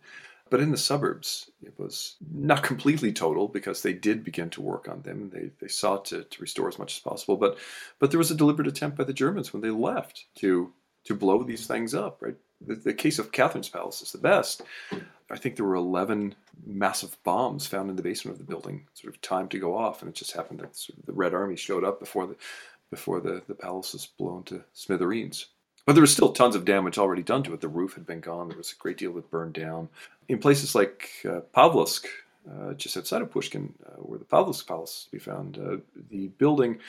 But 0.52 0.60
in 0.60 0.72
the 0.72 0.78
suburbs, 0.78 1.50
it 1.64 1.74
was 1.80 2.18
not 2.32 2.62
completely 2.62 3.14
total 3.14 3.48
because 3.48 3.82
they 3.82 3.94
did 3.94 4.24
begin 4.24 4.50
to 4.52 4.62
work 4.62 4.88
on 4.88 5.02
them. 5.02 5.32
They, 5.34 5.50
they 5.60 5.70
sought 5.70 6.06
to, 6.06 6.24
to 6.26 6.42
restore 6.42 6.68
as 6.68 6.78
much 6.78 6.98
as 6.98 7.00
possible. 7.00 7.38
But, 7.38 7.58
but 8.00 8.12
there 8.12 8.18
was 8.18 8.32
a 8.32 8.36
deliberate 8.36 8.68
attempt 8.68 8.98
by 8.98 9.06
the 9.06 9.14
Germans 9.14 9.54
when 9.54 9.62
they 9.62 9.70
left 9.70 10.26
to, 10.36 10.74
to 11.06 11.16
blow 11.16 11.42
these 11.42 11.66
things 11.66 11.96
up, 11.96 12.22
right? 12.22 12.36
The, 12.60 12.76
the 12.76 12.94
case 12.94 13.18
of 13.18 13.32
Catherine's 13.32 13.70
Palace 13.70 14.02
is 14.02 14.12
the 14.12 14.18
best. 14.18 14.62
I 15.32 15.38
think 15.38 15.56
there 15.56 15.66
were 15.66 15.76
11 15.76 16.36
massive 16.66 17.18
bombs 17.24 17.66
found 17.66 17.90
in 17.90 17.96
the 17.96 18.04
basement 18.04 18.40
of 18.40 18.46
the 18.46 18.52
building, 18.52 18.86
sort 18.94 19.14
of 19.14 19.22
timed 19.22 19.52
to 19.52 19.60
go 19.60 19.76
off, 19.76 20.02
and 20.02 20.10
it 20.10 20.16
just 20.16 20.34
happened 20.34 20.60
that 20.60 20.76
sort 20.76 21.00
of 21.00 21.06
the 21.06 21.14
Red 21.14 21.34
Army 21.34 21.56
showed 21.56 21.84
up 21.84 22.00
before 22.00 22.28
the 22.28 22.36
before 22.90 23.22
the, 23.22 23.42
the 23.48 23.56
palace 23.56 23.94
was 23.94 24.06
blown 24.06 24.44
to 24.44 24.62
smithereens. 24.74 25.48
But 25.86 25.94
there 25.94 26.02
was 26.02 26.12
still 26.12 26.34
tons 26.34 26.56
of 26.56 26.66
damage 26.66 26.98
already 26.98 27.24
done 27.24 27.42
to 27.44 27.54
it. 27.54 27.62
The 27.62 27.70
roof 27.70 27.94
had 27.94 28.06
been 28.06 28.20
gone. 28.20 28.50
There 28.50 28.58
was 28.58 28.74
a 28.74 28.82
great 28.82 28.98
deal 28.98 29.14
that 29.14 29.32
burned 29.32 29.54
down. 29.54 29.88
In 30.28 30.40
places 30.40 30.76
like 30.76 31.10
uh, 31.28 31.40
Pavlovsk, 31.54 32.06
uh, 32.50 32.74
just 32.74 32.98
outside 32.98 33.22
of 33.22 33.32
Pushkin, 33.32 33.74
uh, 33.86 34.02
where 34.02 34.20
the 34.20 34.26
Pavlovsk 34.26 34.68
Palace 34.68 34.98
is 34.98 35.04
to 35.06 35.12
be 35.12 35.20
found, 35.20 35.58
uh, 35.58 35.78
the 36.10 36.28
building 36.38 36.80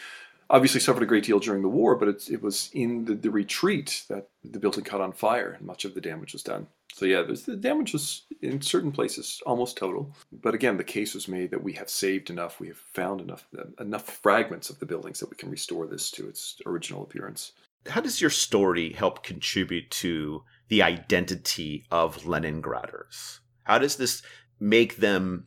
obviously 0.53 0.81
suffered 0.81 1.03
a 1.03 1.07
great 1.07 1.25
deal 1.25 1.39
during 1.39 1.63
the 1.63 1.69
war, 1.69 1.97
but 1.97 2.29
it 2.31 2.43
was 2.43 2.71
in 2.75 3.07
the, 3.07 3.15
the 3.15 3.31
retreat 3.31 4.05
that 4.09 4.29
the 4.45 4.61
building 4.61 4.85
caught 4.85 5.01
on 5.01 5.13
fire 5.13 5.53
and 5.53 5.67
much 5.67 5.85
of 5.87 5.95
the 5.95 6.01
damage 6.01 6.35
was 6.35 6.43
done. 6.43 6.67
So 6.93 7.07
yeah, 7.07 7.23
the 7.23 7.57
damage 7.57 7.95
was 7.95 8.27
in 8.43 8.61
certain 8.61 8.93
places 8.93 9.41
almost 9.47 9.79
total. 9.79 10.15
But 10.31 10.55
again, 10.55 10.77
the 10.77 10.85
case 10.85 11.15
was 11.15 11.27
made 11.27 11.51
that 11.51 11.65
we 11.65 11.73
have 11.73 11.89
saved 11.89 12.29
enough, 12.29 12.61
we 12.61 12.69
have 12.69 12.77
found 12.77 13.23
enough 13.23 13.47
uh, 13.59 13.65
enough 13.83 14.05
fragments 14.23 14.69
of 14.69 14.79
the 14.79 14.87
buildings 14.87 15.19
that 15.21 15.31
we 15.31 15.37
can 15.37 15.51
restore 15.51 15.87
this 15.87 16.11
to 16.13 16.29
its 16.29 16.61
original 16.67 17.03
appearance. 17.03 17.53
How 17.89 18.03
does 18.03 18.21
your 18.21 18.31
story 18.31 18.93
help 18.93 19.25
contribute 19.25 19.91
to 19.91 20.45
the 20.69 20.83
identity 20.83 21.87
of 21.91 22.25
Leningraders? 22.25 23.41
How 23.65 23.79
does 23.79 23.97
this 23.97 24.23
make 24.61 24.97
them 24.97 25.47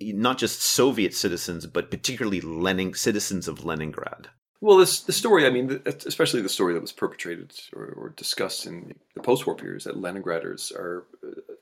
not 0.00 0.38
just 0.38 0.62
Soviet 0.62 1.14
citizens, 1.14 1.66
but 1.66 1.90
particularly 1.90 2.40
Lenin 2.40 2.94
citizens 2.94 3.46
of 3.46 3.64
Leningrad? 3.64 4.28
Well, 4.60 4.76
this 4.76 5.00
the 5.00 5.12
story. 5.12 5.46
I 5.46 5.50
mean, 5.50 5.80
especially 5.86 6.42
the 6.42 6.48
story 6.48 6.74
that 6.74 6.80
was 6.80 6.92
perpetrated 6.92 7.52
or, 7.74 7.94
or 7.96 8.08
discussed 8.10 8.66
in 8.66 8.94
the 9.14 9.20
post-war 9.22 9.54
periods 9.54 9.84
that 9.84 9.96
Leningraders 9.96 10.74
are. 10.74 11.04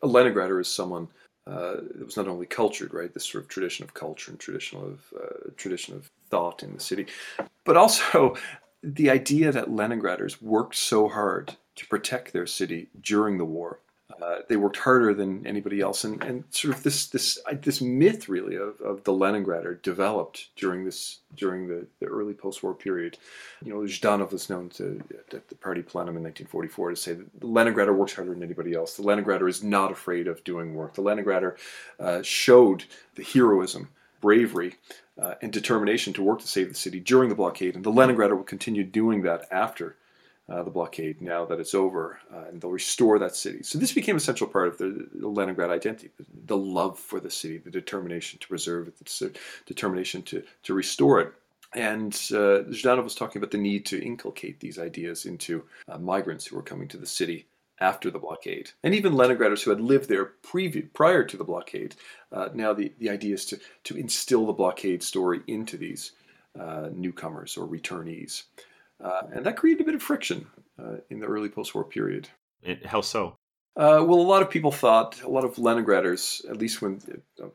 A 0.02 0.08
Leningrader 0.08 0.60
is 0.60 0.68
someone 0.68 1.08
uh, 1.46 1.76
that 1.94 2.04
was 2.04 2.16
not 2.16 2.28
only 2.28 2.46
cultured, 2.46 2.94
right? 2.94 3.12
This 3.12 3.24
sort 3.24 3.44
of 3.44 3.48
tradition 3.48 3.84
of 3.84 3.94
culture 3.94 4.30
and 4.30 4.40
tradition 4.40 4.80
of 4.80 5.12
uh, 5.14 5.50
tradition 5.56 5.94
of 5.94 6.10
thought 6.30 6.62
in 6.62 6.72
the 6.72 6.80
city, 6.80 7.06
but 7.64 7.76
also 7.76 8.36
the 8.82 9.10
idea 9.10 9.52
that 9.52 9.68
Leningraders 9.68 10.40
worked 10.40 10.76
so 10.76 11.08
hard 11.08 11.56
to 11.76 11.86
protect 11.86 12.32
their 12.32 12.46
city 12.46 12.88
during 13.00 13.36
the 13.36 13.44
war 13.44 13.80
uh, 14.22 14.36
they 14.48 14.56
worked 14.56 14.76
harder 14.76 15.12
than 15.12 15.44
anybody 15.46 15.80
else, 15.80 16.04
and, 16.04 16.22
and 16.22 16.44
sort 16.50 16.76
of 16.76 16.82
this 16.84 17.06
this 17.06 17.38
this 17.60 17.80
myth 17.80 18.28
really 18.28 18.54
of, 18.54 18.80
of 18.80 19.02
the 19.02 19.12
Leningrader 19.12 19.82
developed 19.82 20.48
during 20.54 20.84
this 20.84 21.18
during 21.34 21.66
the, 21.66 21.86
the 21.98 22.06
early 22.06 22.32
post-war 22.32 22.72
period. 22.72 23.18
You 23.64 23.74
know, 23.74 23.80
Zhdanov 23.80 24.30
was 24.30 24.48
known 24.48 24.68
to 24.70 25.02
at 25.32 25.48
the 25.48 25.54
party 25.56 25.82
plenum 25.82 26.16
in 26.16 26.22
1944 26.22 26.90
to 26.90 26.96
say 26.96 27.12
that 27.14 27.40
the 27.40 27.46
Leningrader 27.46 27.94
works 27.94 28.14
harder 28.14 28.32
than 28.32 28.44
anybody 28.44 28.74
else. 28.74 28.96
The 28.96 29.02
Leningrader 29.02 29.48
is 29.48 29.64
not 29.64 29.90
afraid 29.90 30.28
of 30.28 30.44
doing 30.44 30.74
work. 30.74 30.94
The 30.94 31.02
Leningrader 31.02 31.56
uh, 31.98 32.22
showed 32.22 32.84
the 33.16 33.24
heroism, 33.24 33.88
bravery, 34.20 34.76
uh, 35.20 35.34
and 35.42 35.52
determination 35.52 36.12
to 36.12 36.22
work 36.22 36.40
to 36.40 36.48
save 36.48 36.68
the 36.68 36.74
city 36.76 37.00
during 37.00 37.28
the 37.28 37.34
blockade, 37.34 37.74
and 37.74 37.84
the 37.84 37.92
Leningrader 37.92 38.36
will 38.36 38.44
continue 38.44 38.84
doing 38.84 39.22
that 39.22 39.46
after 39.50 39.96
uh, 40.48 40.62
the 40.62 40.70
blockade 40.70 41.20
now 41.20 41.44
that 41.44 41.58
it's 41.58 41.74
over, 41.74 42.20
uh, 42.32 42.44
and 42.48 42.60
they'll 42.60 42.70
restore 42.70 43.18
that 43.18 43.34
city. 43.34 43.62
So 43.62 43.78
this 43.78 43.92
became 43.92 44.16
a 44.16 44.20
central 44.20 44.48
part 44.48 44.68
of 44.68 44.78
the, 44.78 45.08
Leningrad 45.14 45.70
identity: 45.70 46.10
the 46.46 46.56
love 46.56 46.98
for 46.98 47.18
the 47.18 47.30
city, 47.30 47.58
the 47.58 47.70
determination 47.70 48.38
to 48.38 48.48
preserve 48.48 48.88
it, 48.88 48.96
the 48.96 49.36
determination 49.66 50.22
to 50.22 50.42
to 50.62 50.74
restore 50.74 51.20
it. 51.20 51.32
And 51.74 52.12
uh, 52.30 52.62
Zhdanov 52.70 53.04
was 53.04 53.16
talking 53.16 53.40
about 53.40 53.50
the 53.50 53.58
need 53.58 53.84
to 53.86 54.02
inculcate 54.02 54.60
these 54.60 54.78
ideas 54.78 55.26
into 55.26 55.64
uh, 55.88 55.98
migrants 55.98 56.46
who 56.46 56.56
were 56.56 56.62
coming 56.62 56.86
to 56.88 56.96
the 56.96 57.06
city 57.06 57.48
after 57.80 58.10
the 58.10 58.18
blockade, 58.18 58.70
and 58.84 58.94
even 58.94 59.14
Leningraders 59.14 59.62
who 59.62 59.70
had 59.70 59.80
lived 59.80 60.08
there 60.08 60.32
previ- 60.42 60.90
prior 60.94 61.24
to 61.24 61.36
the 61.36 61.44
blockade. 61.44 61.94
Uh, 62.32 62.48
now 62.54 62.72
the, 62.72 62.92
the 63.00 63.10
idea 63.10 63.34
is 63.34 63.44
to 63.46 63.58
to 63.82 63.96
instill 63.96 64.46
the 64.46 64.52
blockade 64.52 65.02
story 65.02 65.40
into 65.48 65.76
these 65.76 66.12
uh, 66.58 66.88
newcomers 66.94 67.56
or 67.56 67.66
returnees. 67.66 68.44
Uh, 69.02 69.22
and 69.32 69.44
that 69.44 69.56
created 69.56 69.82
a 69.82 69.84
bit 69.84 69.94
of 69.94 70.02
friction 70.02 70.46
uh, 70.78 70.96
in 71.10 71.20
the 71.20 71.26
early 71.26 71.48
post 71.48 71.74
war 71.74 71.84
period. 71.84 72.28
How 72.84 73.00
so? 73.00 73.36
Uh, 73.76 74.00
well, 74.02 74.18
a 74.18 74.22
lot 74.22 74.40
of 74.40 74.48
people 74.48 74.72
thought, 74.72 75.22
a 75.22 75.28
lot 75.28 75.44
of 75.44 75.56
Leningraders, 75.56 76.48
at 76.48 76.56
least 76.56 76.80
when, 76.80 76.98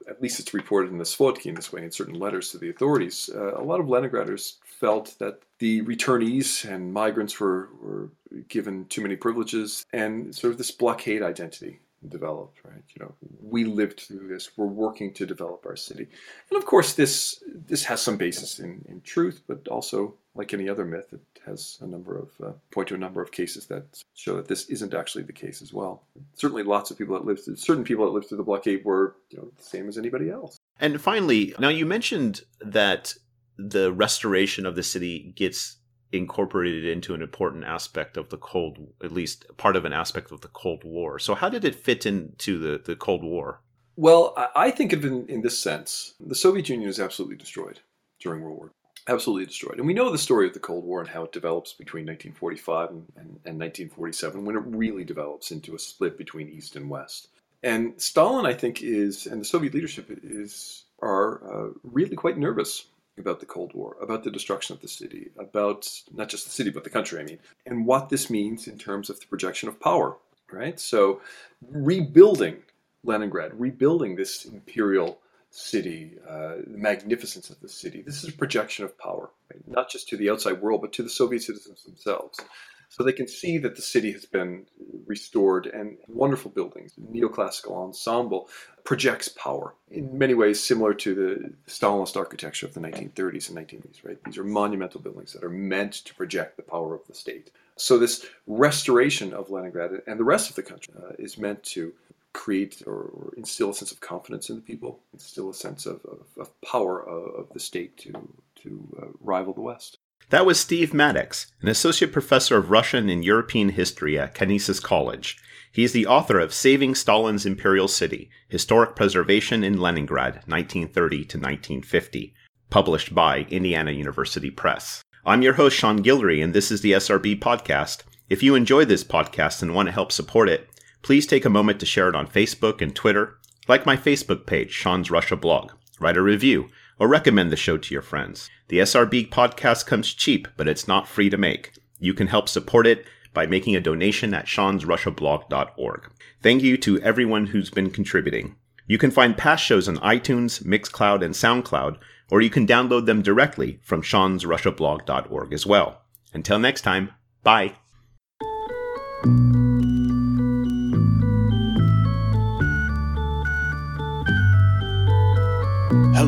at 0.07 0.21
least 0.21 0.39
it's 0.39 0.53
reported 0.53 0.91
in 0.91 0.99
the 0.99 1.03
Svodki 1.03 1.47
in 1.47 1.55
this 1.55 1.73
way, 1.73 1.83
in 1.83 1.89
certain 1.89 2.13
letters 2.13 2.51
to 2.51 2.59
the 2.59 2.69
authorities, 2.69 3.27
uh, 3.33 3.55
a 3.55 3.63
lot 3.63 3.79
of 3.79 3.87
Leningraders 3.87 4.57
felt 4.63 5.15
that 5.17 5.41
the 5.57 5.81
returnees 5.81 6.63
and 6.71 6.93
migrants 6.93 7.39
were, 7.39 7.69
were 7.81 8.09
given 8.49 8.85
too 8.85 9.01
many 9.01 9.15
privileges 9.15 9.83
and 9.93 10.33
sort 10.35 10.51
of 10.51 10.59
this 10.59 10.69
blockade 10.69 11.23
identity 11.23 11.79
developed, 12.07 12.59
right? 12.65 12.83
You 12.95 13.05
know, 13.05 13.15
we 13.41 13.63
lived 13.63 14.01
through 14.01 14.27
this. 14.27 14.51
We're 14.57 14.65
working 14.67 15.13
to 15.13 15.25
develop 15.25 15.65
our 15.65 15.75
city, 15.75 16.07
and 16.49 16.57
of 16.57 16.65
course, 16.65 16.93
this 16.93 17.43
this 17.67 17.83
has 17.85 18.01
some 18.01 18.17
basis 18.17 18.59
in, 18.59 18.83
in 18.89 19.01
truth, 19.01 19.41
but 19.47 19.67
also, 19.67 20.15
like 20.35 20.53
any 20.53 20.69
other 20.69 20.85
myth, 20.85 21.11
it 21.11 21.21
has 21.45 21.77
a 21.81 21.87
number 21.87 22.17
of 22.17 22.29
uh, 22.43 22.51
point 22.71 22.87
to 22.87 22.95
a 22.95 22.97
number 22.97 23.21
of 23.21 23.31
cases 23.31 23.65
that 23.67 24.01
show 24.13 24.35
that 24.37 24.47
this 24.47 24.65
isn't 24.67 24.93
actually 24.93 25.23
the 25.23 25.33
case 25.33 25.61
as 25.61 25.73
well. 25.73 26.03
Certainly, 26.35 26.63
lots 26.63 26.91
of 26.91 26.97
people 26.97 27.15
that 27.15 27.25
lived 27.25 27.43
through 27.43 27.57
certain 27.57 27.83
people 27.83 28.05
that 28.05 28.11
lived 28.11 28.27
through 28.27 28.37
the 28.37 28.43
blockade 28.43 28.85
were 28.85 29.15
you 29.29 29.37
know 29.37 29.51
the 29.57 29.63
same 29.63 29.87
as 29.87 29.97
anybody 29.97 30.29
else. 30.29 30.57
And 30.79 31.01
finally, 31.01 31.53
now 31.59 31.69
you 31.69 31.85
mentioned 31.85 32.41
that 32.61 33.13
the 33.57 33.91
restoration 33.91 34.65
of 34.65 34.75
the 34.75 34.83
city 34.83 35.33
gets 35.35 35.77
incorporated 36.11 36.85
into 36.85 37.13
an 37.13 37.21
important 37.21 37.63
aspect 37.63 38.17
of 38.17 38.29
the 38.29 38.37
Cold, 38.37 38.77
at 39.03 39.11
least 39.11 39.45
part 39.57 39.75
of 39.75 39.85
an 39.85 39.93
aspect 39.93 40.31
of 40.31 40.41
the 40.41 40.49
Cold 40.49 40.83
War. 40.83 41.19
So, 41.19 41.35
how 41.35 41.49
did 41.49 41.65
it 41.65 41.75
fit 41.75 42.05
into 42.05 42.57
the, 42.57 42.81
the 42.83 42.95
Cold 42.95 43.23
War? 43.23 43.61
Well, 43.97 44.33
I 44.55 44.71
think 44.71 44.93
of 44.93 45.03
it 45.03 45.09
in, 45.09 45.27
in 45.27 45.41
this 45.41 45.59
sense. 45.59 46.13
The 46.19 46.35
Soviet 46.35 46.69
Union 46.69 46.89
is 46.89 46.99
absolutely 46.99 47.35
destroyed 47.35 47.81
during 48.19 48.41
World 48.41 48.57
War 48.57 48.71
absolutely 49.07 49.45
destroyed. 49.45 49.77
And 49.77 49.87
we 49.87 49.93
know 49.93 50.11
the 50.11 50.17
story 50.17 50.47
of 50.47 50.53
the 50.53 50.59
Cold 50.59 50.83
War 50.83 50.99
and 50.99 51.09
how 51.09 51.23
it 51.23 51.31
develops 51.31 51.73
between 51.73 52.05
1945 52.05 52.89
and, 52.89 53.05
and, 53.15 53.27
and, 53.45 53.59
1947, 53.59 54.45
when 54.45 54.55
it 54.55 54.63
really 54.65 55.03
develops 55.03 55.51
into 55.51 55.75
a 55.75 55.79
split 55.79 56.17
between 56.17 56.49
East 56.49 56.75
and 56.75 56.89
West. 56.89 57.29
And 57.63 57.93
Stalin, 58.01 58.45
I 58.45 58.53
think, 58.53 58.81
is, 58.81 59.27
and 59.27 59.41
the 59.41 59.45
Soviet 59.45 59.73
leadership 59.73 60.07
is, 60.23 60.85
are 61.01 61.41
uh, 61.43 61.69
really 61.83 62.15
quite 62.15 62.37
nervous 62.37 62.87
about 63.17 63.39
the 63.39 63.45
Cold 63.45 63.73
War, 63.73 63.97
about 64.01 64.23
the 64.23 64.31
destruction 64.31 64.75
of 64.75 64.81
the 64.81 64.87
city, 64.87 65.29
about 65.37 65.89
not 66.13 66.29
just 66.29 66.45
the 66.45 66.51
city, 66.51 66.69
but 66.69 66.83
the 66.83 66.89
country, 66.89 67.19
I 67.19 67.23
mean, 67.23 67.39
and 67.65 67.85
what 67.85 68.09
this 68.09 68.29
means 68.29 68.67
in 68.67 68.77
terms 68.77 69.09
of 69.09 69.19
the 69.19 69.27
projection 69.27 69.69
of 69.69 69.79
power, 69.79 70.17
right? 70.51 70.79
So, 70.79 71.21
rebuilding 71.69 72.57
Leningrad, 73.03 73.59
rebuilding 73.59 74.15
this 74.15 74.45
imperial 74.45 75.19
city, 75.51 76.13
uh, 76.27 76.55
the 76.65 76.77
magnificence 76.77 77.49
of 77.49 77.59
the 77.59 77.69
city, 77.69 78.01
this 78.01 78.23
is 78.23 78.29
a 78.29 78.37
projection 78.37 78.85
of 78.85 78.97
power, 78.97 79.29
right? 79.53 79.61
not 79.67 79.89
just 79.89 80.07
to 80.09 80.17
the 80.17 80.29
outside 80.29 80.61
world, 80.61 80.81
but 80.81 80.93
to 80.93 81.03
the 81.03 81.09
Soviet 81.09 81.43
citizens 81.43 81.83
themselves. 81.83 82.39
So 82.87 83.03
they 83.03 83.13
can 83.13 83.27
see 83.27 83.57
that 83.59 83.77
the 83.77 83.81
city 83.81 84.11
has 84.11 84.25
been 84.25 84.65
restored 85.05 85.65
and 85.67 85.97
wonderful 86.09 86.51
buildings. 86.51 86.93
Neoclassical 86.99 87.71
ensemble 87.71 88.49
projects 88.83 89.29
power 89.29 89.75
in 89.89 90.17
many 90.17 90.33
ways 90.33 90.61
similar 90.61 90.93
to 90.95 91.15
the 91.15 91.53
Stalinist 91.71 92.17
architecture 92.17 92.65
of 92.65 92.73
the 92.73 92.81
1930s 92.81 93.47
and 93.49 93.57
1980s, 93.57 94.03
right? 94.03 94.21
These 94.25 94.37
are 94.37 94.43
monumental 94.43 94.99
buildings 94.99 95.31
that 95.31 95.43
are 95.43 95.49
meant 95.49 95.93
to 95.93 96.15
project 96.15 96.57
the 96.57 96.63
power 96.63 96.93
of 96.93 97.07
the 97.07 97.13
state. 97.13 97.51
So 97.77 97.97
this 97.97 98.25
restoration 98.45 99.33
of 99.33 99.49
Leningrad 99.49 100.01
and 100.05 100.19
the 100.19 100.25
rest 100.25 100.49
of 100.49 100.57
the 100.57 100.63
country 100.63 100.93
uh, 101.01 101.13
is 101.17 101.37
meant 101.37 101.63
to 101.63 101.93
create 102.33 102.81
or, 102.85 102.93
or, 102.93 103.33
instill 103.37 103.71
a 103.71 103.73
sense 103.73 103.91
of 103.91 103.99
confidence 103.99 104.49
in 104.49 104.55
the 104.55 104.61
people, 104.61 105.01
instill 105.13 105.49
a 105.49 105.53
sense 105.53 105.85
of, 105.85 106.01
of, 106.05 106.25
of 106.39 106.61
power 106.61 107.01
of, 107.01 107.35
of, 107.35 107.53
the 107.53 107.59
state 107.59 107.97
to, 107.97 108.11
to 108.55 108.97
uh, 109.01 109.05
rival 109.19 109.53
the 109.53 109.61
West. 109.61 109.97
That 110.29 110.45
was 110.45 110.59
Steve 110.59 110.93
Maddox, 110.93 111.51
an 111.61 111.67
associate 111.67 112.13
professor 112.13 112.55
of 112.55 112.71
Russian 112.71 113.09
and 113.09 113.25
European 113.25 113.69
history 113.69 114.17
at 114.17 114.33
Canisius 114.33 114.79
College. 114.79 115.37
He 115.73 115.83
is 115.83 115.91
the 115.91 116.07
author 116.07 116.39
of 116.39 116.53
Saving 116.53 116.95
Stalin's 116.95 117.45
Imperial 117.45 117.87
City 117.87 118.29
Historic 118.47 118.95
Preservation 118.95 119.63
in 119.63 119.79
Leningrad, 119.79 120.35
1930 120.47 121.17
to 121.17 121.37
1950, 121.37 122.33
published 122.69 123.13
by 123.13 123.45
Indiana 123.49 123.91
University 123.91 124.51
Press. 124.51 125.01
I'm 125.25 125.41
your 125.41 125.53
host, 125.53 125.77
Sean 125.77 126.01
Guillory, 126.01 126.43
and 126.43 126.53
this 126.53 126.71
is 126.71 126.81
the 126.81 126.93
SRB 126.93 127.39
Podcast. 127.39 128.03
If 128.29 128.41
you 128.41 128.55
enjoy 128.55 128.85
this 128.85 129.03
podcast 129.03 129.61
and 129.61 129.75
want 129.75 129.87
to 129.87 129.93
help 129.93 130.11
support 130.11 130.49
it, 130.49 130.69
please 131.01 131.25
take 131.25 131.45
a 131.45 131.49
moment 131.49 131.79
to 131.79 131.85
share 131.85 132.09
it 132.09 132.15
on 132.15 132.27
Facebook 132.27 132.81
and 132.81 132.95
Twitter, 132.95 133.37
like 133.67 133.85
my 133.85 133.95
Facebook 133.95 134.45
page, 134.45 134.71
Sean's 134.71 135.11
Russia 135.11 135.35
blog, 135.35 135.71
write 135.99 136.17
a 136.17 136.21
review, 136.21 136.69
or 136.99 137.07
recommend 137.07 137.51
the 137.51 137.55
show 137.55 137.77
to 137.77 137.93
your 137.93 138.01
friends. 138.01 138.49
The 138.67 138.79
SRB 138.79 139.29
podcast 139.29 139.85
comes 139.85 140.13
cheap, 140.13 140.47
but 140.57 140.67
it's 140.67 140.87
not 140.87 141.07
free 141.07 141.29
to 141.29 141.37
make. 141.37 141.73
You 141.99 142.13
can 142.13 142.27
help 142.27 142.49
support 142.49 142.87
it 142.87 143.05
by 143.33 143.45
making 143.45 143.75
a 143.75 143.81
donation 143.81 144.33
at 144.33 144.45
seansrussiablog.org. 144.45 146.11
Thank 146.41 146.63
you 146.63 146.77
to 146.77 147.01
everyone 147.01 147.47
who's 147.47 147.69
been 147.69 147.91
contributing. 147.91 148.55
You 148.87 148.97
can 148.97 149.11
find 149.11 149.37
past 149.37 149.63
shows 149.63 149.87
on 149.87 149.97
iTunes, 149.97 150.63
Mixcloud, 150.63 151.23
and 151.23 151.33
SoundCloud, 151.33 151.97
or 152.29 152.41
you 152.41 152.49
can 152.49 152.67
download 152.67 153.05
them 153.05 153.21
directly 153.21 153.79
from 153.83 154.01
seansrussiablog.org 154.01 155.53
as 155.53 155.65
well. 155.65 156.01
Until 156.33 156.59
next 156.59 156.81
time, 156.81 157.11
bye. 157.43 157.75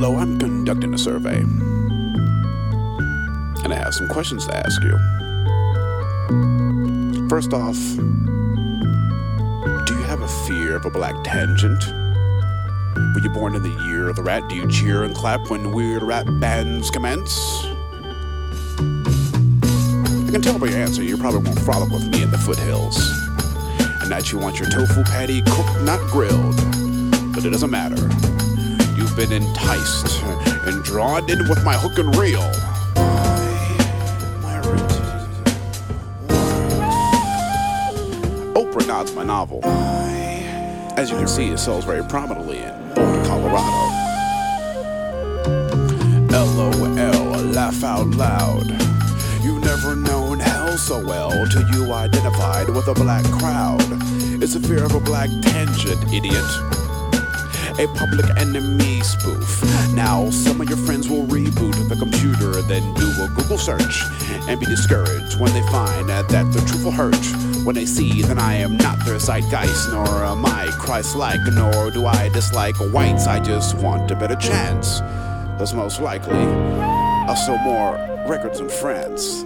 Hello, 0.03 0.17
I'm 0.17 0.37
conducting 0.37 0.93
a 0.93 0.97
survey. 0.97 1.37
And 3.63 3.71
I 3.71 3.75
have 3.75 3.93
some 3.93 4.09
questions 4.09 4.45
to 4.47 4.53
ask 4.53 4.83
you. 4.83 4.99
First 7.29 7.53
off, 7.53 7.77
do 9.85 9.93
you 9.95 10.03
have 10.03 10.21
a 10.21 10.27
fear 10.45 10.75
of 10.75 10.85
a 10.85 10.89
black 10.89 11.15
tangent? 11.23 11.87
Were 11.87 13.21
you 13.23 13.29
born 13.29 13.55
in 13.55 13.63
the 13.63 13.69
year 13.87 14.09
of 14.09 14.17
the 14.17 14.23
rat? 14.23 14.43
Do 14.49 14.57
you 14.57 14.69
cheer 14.69 15.03
and 15.03 15.15
clap 15.15 15.49
when 15.49 15.71
weird 15.71 16.03
rap 16.03 16.27
bands 16.41 16.91
commence? 16.91 17.63
I 20.27 20.31
can 20.33 20.41
tell 20.41 20.59
by 20.59 20.67
your 20.67 20.79
answer 20.79 21.01
you 21.01 21.15
probably 21.15 21.43
won't 21.43 21.59
frolic 21.59 21.89
with 21.91 22.09
me 22.09 22.23
in 22.23 22.29
the 22.29 22.37
foothills. 22.37 22.97
And 24.01 24.11
that 24.11 24.33
you 24.33 24.37
want 24.37 24.59
your 24.59 24.69
tofu 24.69 25.01
patty 25.05 25.41
cooked, 25.43 25.79
not 25.83 26.01
grilled. 26.11 26.57
But 27.33 27.45
it 27.45 27.51
doesn't 27.51 27.71
matter 27.71 28.09
been 29.15 29.31
enticed 29.31 30.23
and 30.65 30.83
drawn 30.83 31.29
in 31.29 31.37
with 31.47 31.63
my 31.63 31.75
hook 31.75 31.99
and 31.99 32.15
reel. 32.15 32.41
Oprah 38.55 38.87
nods 38.87 39.13
my 39.13 39.23
novel. 39.23 39.63
As 40.97 41.11
you 41.11 41.17
can 41.17 41.27
see, 41.27 41.49
it 41.49 41.59
sells 41.59 41.85
very 41.85 42.03
prominently 42.03 42.57
in 42.57 42.93
Boulder, 42.95 43.25
Colorado. 43.25 43.93
LOL, 46.31 47.43
laugh 47.51 47.83
out 47.83 48.07
loud. 48.07 48.65
You 49.43 49.59
never 49.59 49.95
known 49.95 50.39
hell 50.39 50.75
so 50.77 51.05
well 51.05 51.29
till 51.51 51.67
you 51.69 51.93
identified 51.93 52.69
with 52.69 52.87
a 52.87 52.93
black 52.95 53.25
crowd. 53.25 53.83
It's 54.41 54.55
a 54.55 54.59
fear 54.59 54.83
of 54.83 54.95
a 54.95 54.99
black 54.99 55.29
tangent, 55.43 56.11
idiot 56.11 56.72
a 57.79 57.87
public 57.95 58.25
enemy 58.37 59.01
spoof. 59.01 59.63
Now, 59.93 60.29
some 60.29 60.61
of 60.61 60.69
your 60.69 60.77
friends 60.77 61.09
will 61.09 61.25
reboot 61.25 61.89
the 61.89 61.95
computer, 61.95 62.61
then 62.63 62.93
do 62.93 63.07
a 63.23 63.27
Google 63.35 63.57
search 63.57 64.03
and 64.47 64.59
be 64.59 64.65
discouraged 64.65 65.39
when 65.39 65.53
they 65.53 65.61
find 65.71 66.09
that 66.09 66.27
the 66.27 66.59
truth 66.67 66.83
will 66.83 66.91
hurt. 66.91 67.15
When 67.65 67.75
they 67.75 67.85
see 67.85 68.21
that 68.23 68.37
I 68.37 68.55
am 68.55 68.77
not 68.77 69.03
their 69.05 69.19
zeitgeist, 69.19 69.91
nor 69.91 70.07
am 70.07 70.45
I 70.45 70.67
Christ 70.79 71.15
like, 71.15 71.39
nor 71.53 71.91
do 71.91 72.05
I 72.05 72.29
dislike 72.29 72.75
whites, 72.91 73.27
I 73.27 73.39
just 73.39 73.77
want 73.77 74.11
a 74.11 74.15
better 74.15 74.35
chance. 74.35 74.99
That's 75.57 75.73
most 75.73 76.01
likely. 76.01 76.39
Uh, 76.39 77.25
I'll 77.27 77.35
sell 77.35 77.57
more 77.59 77.93
records 78.27 78.59
in 78.59 78.69
France. 78.69 79.45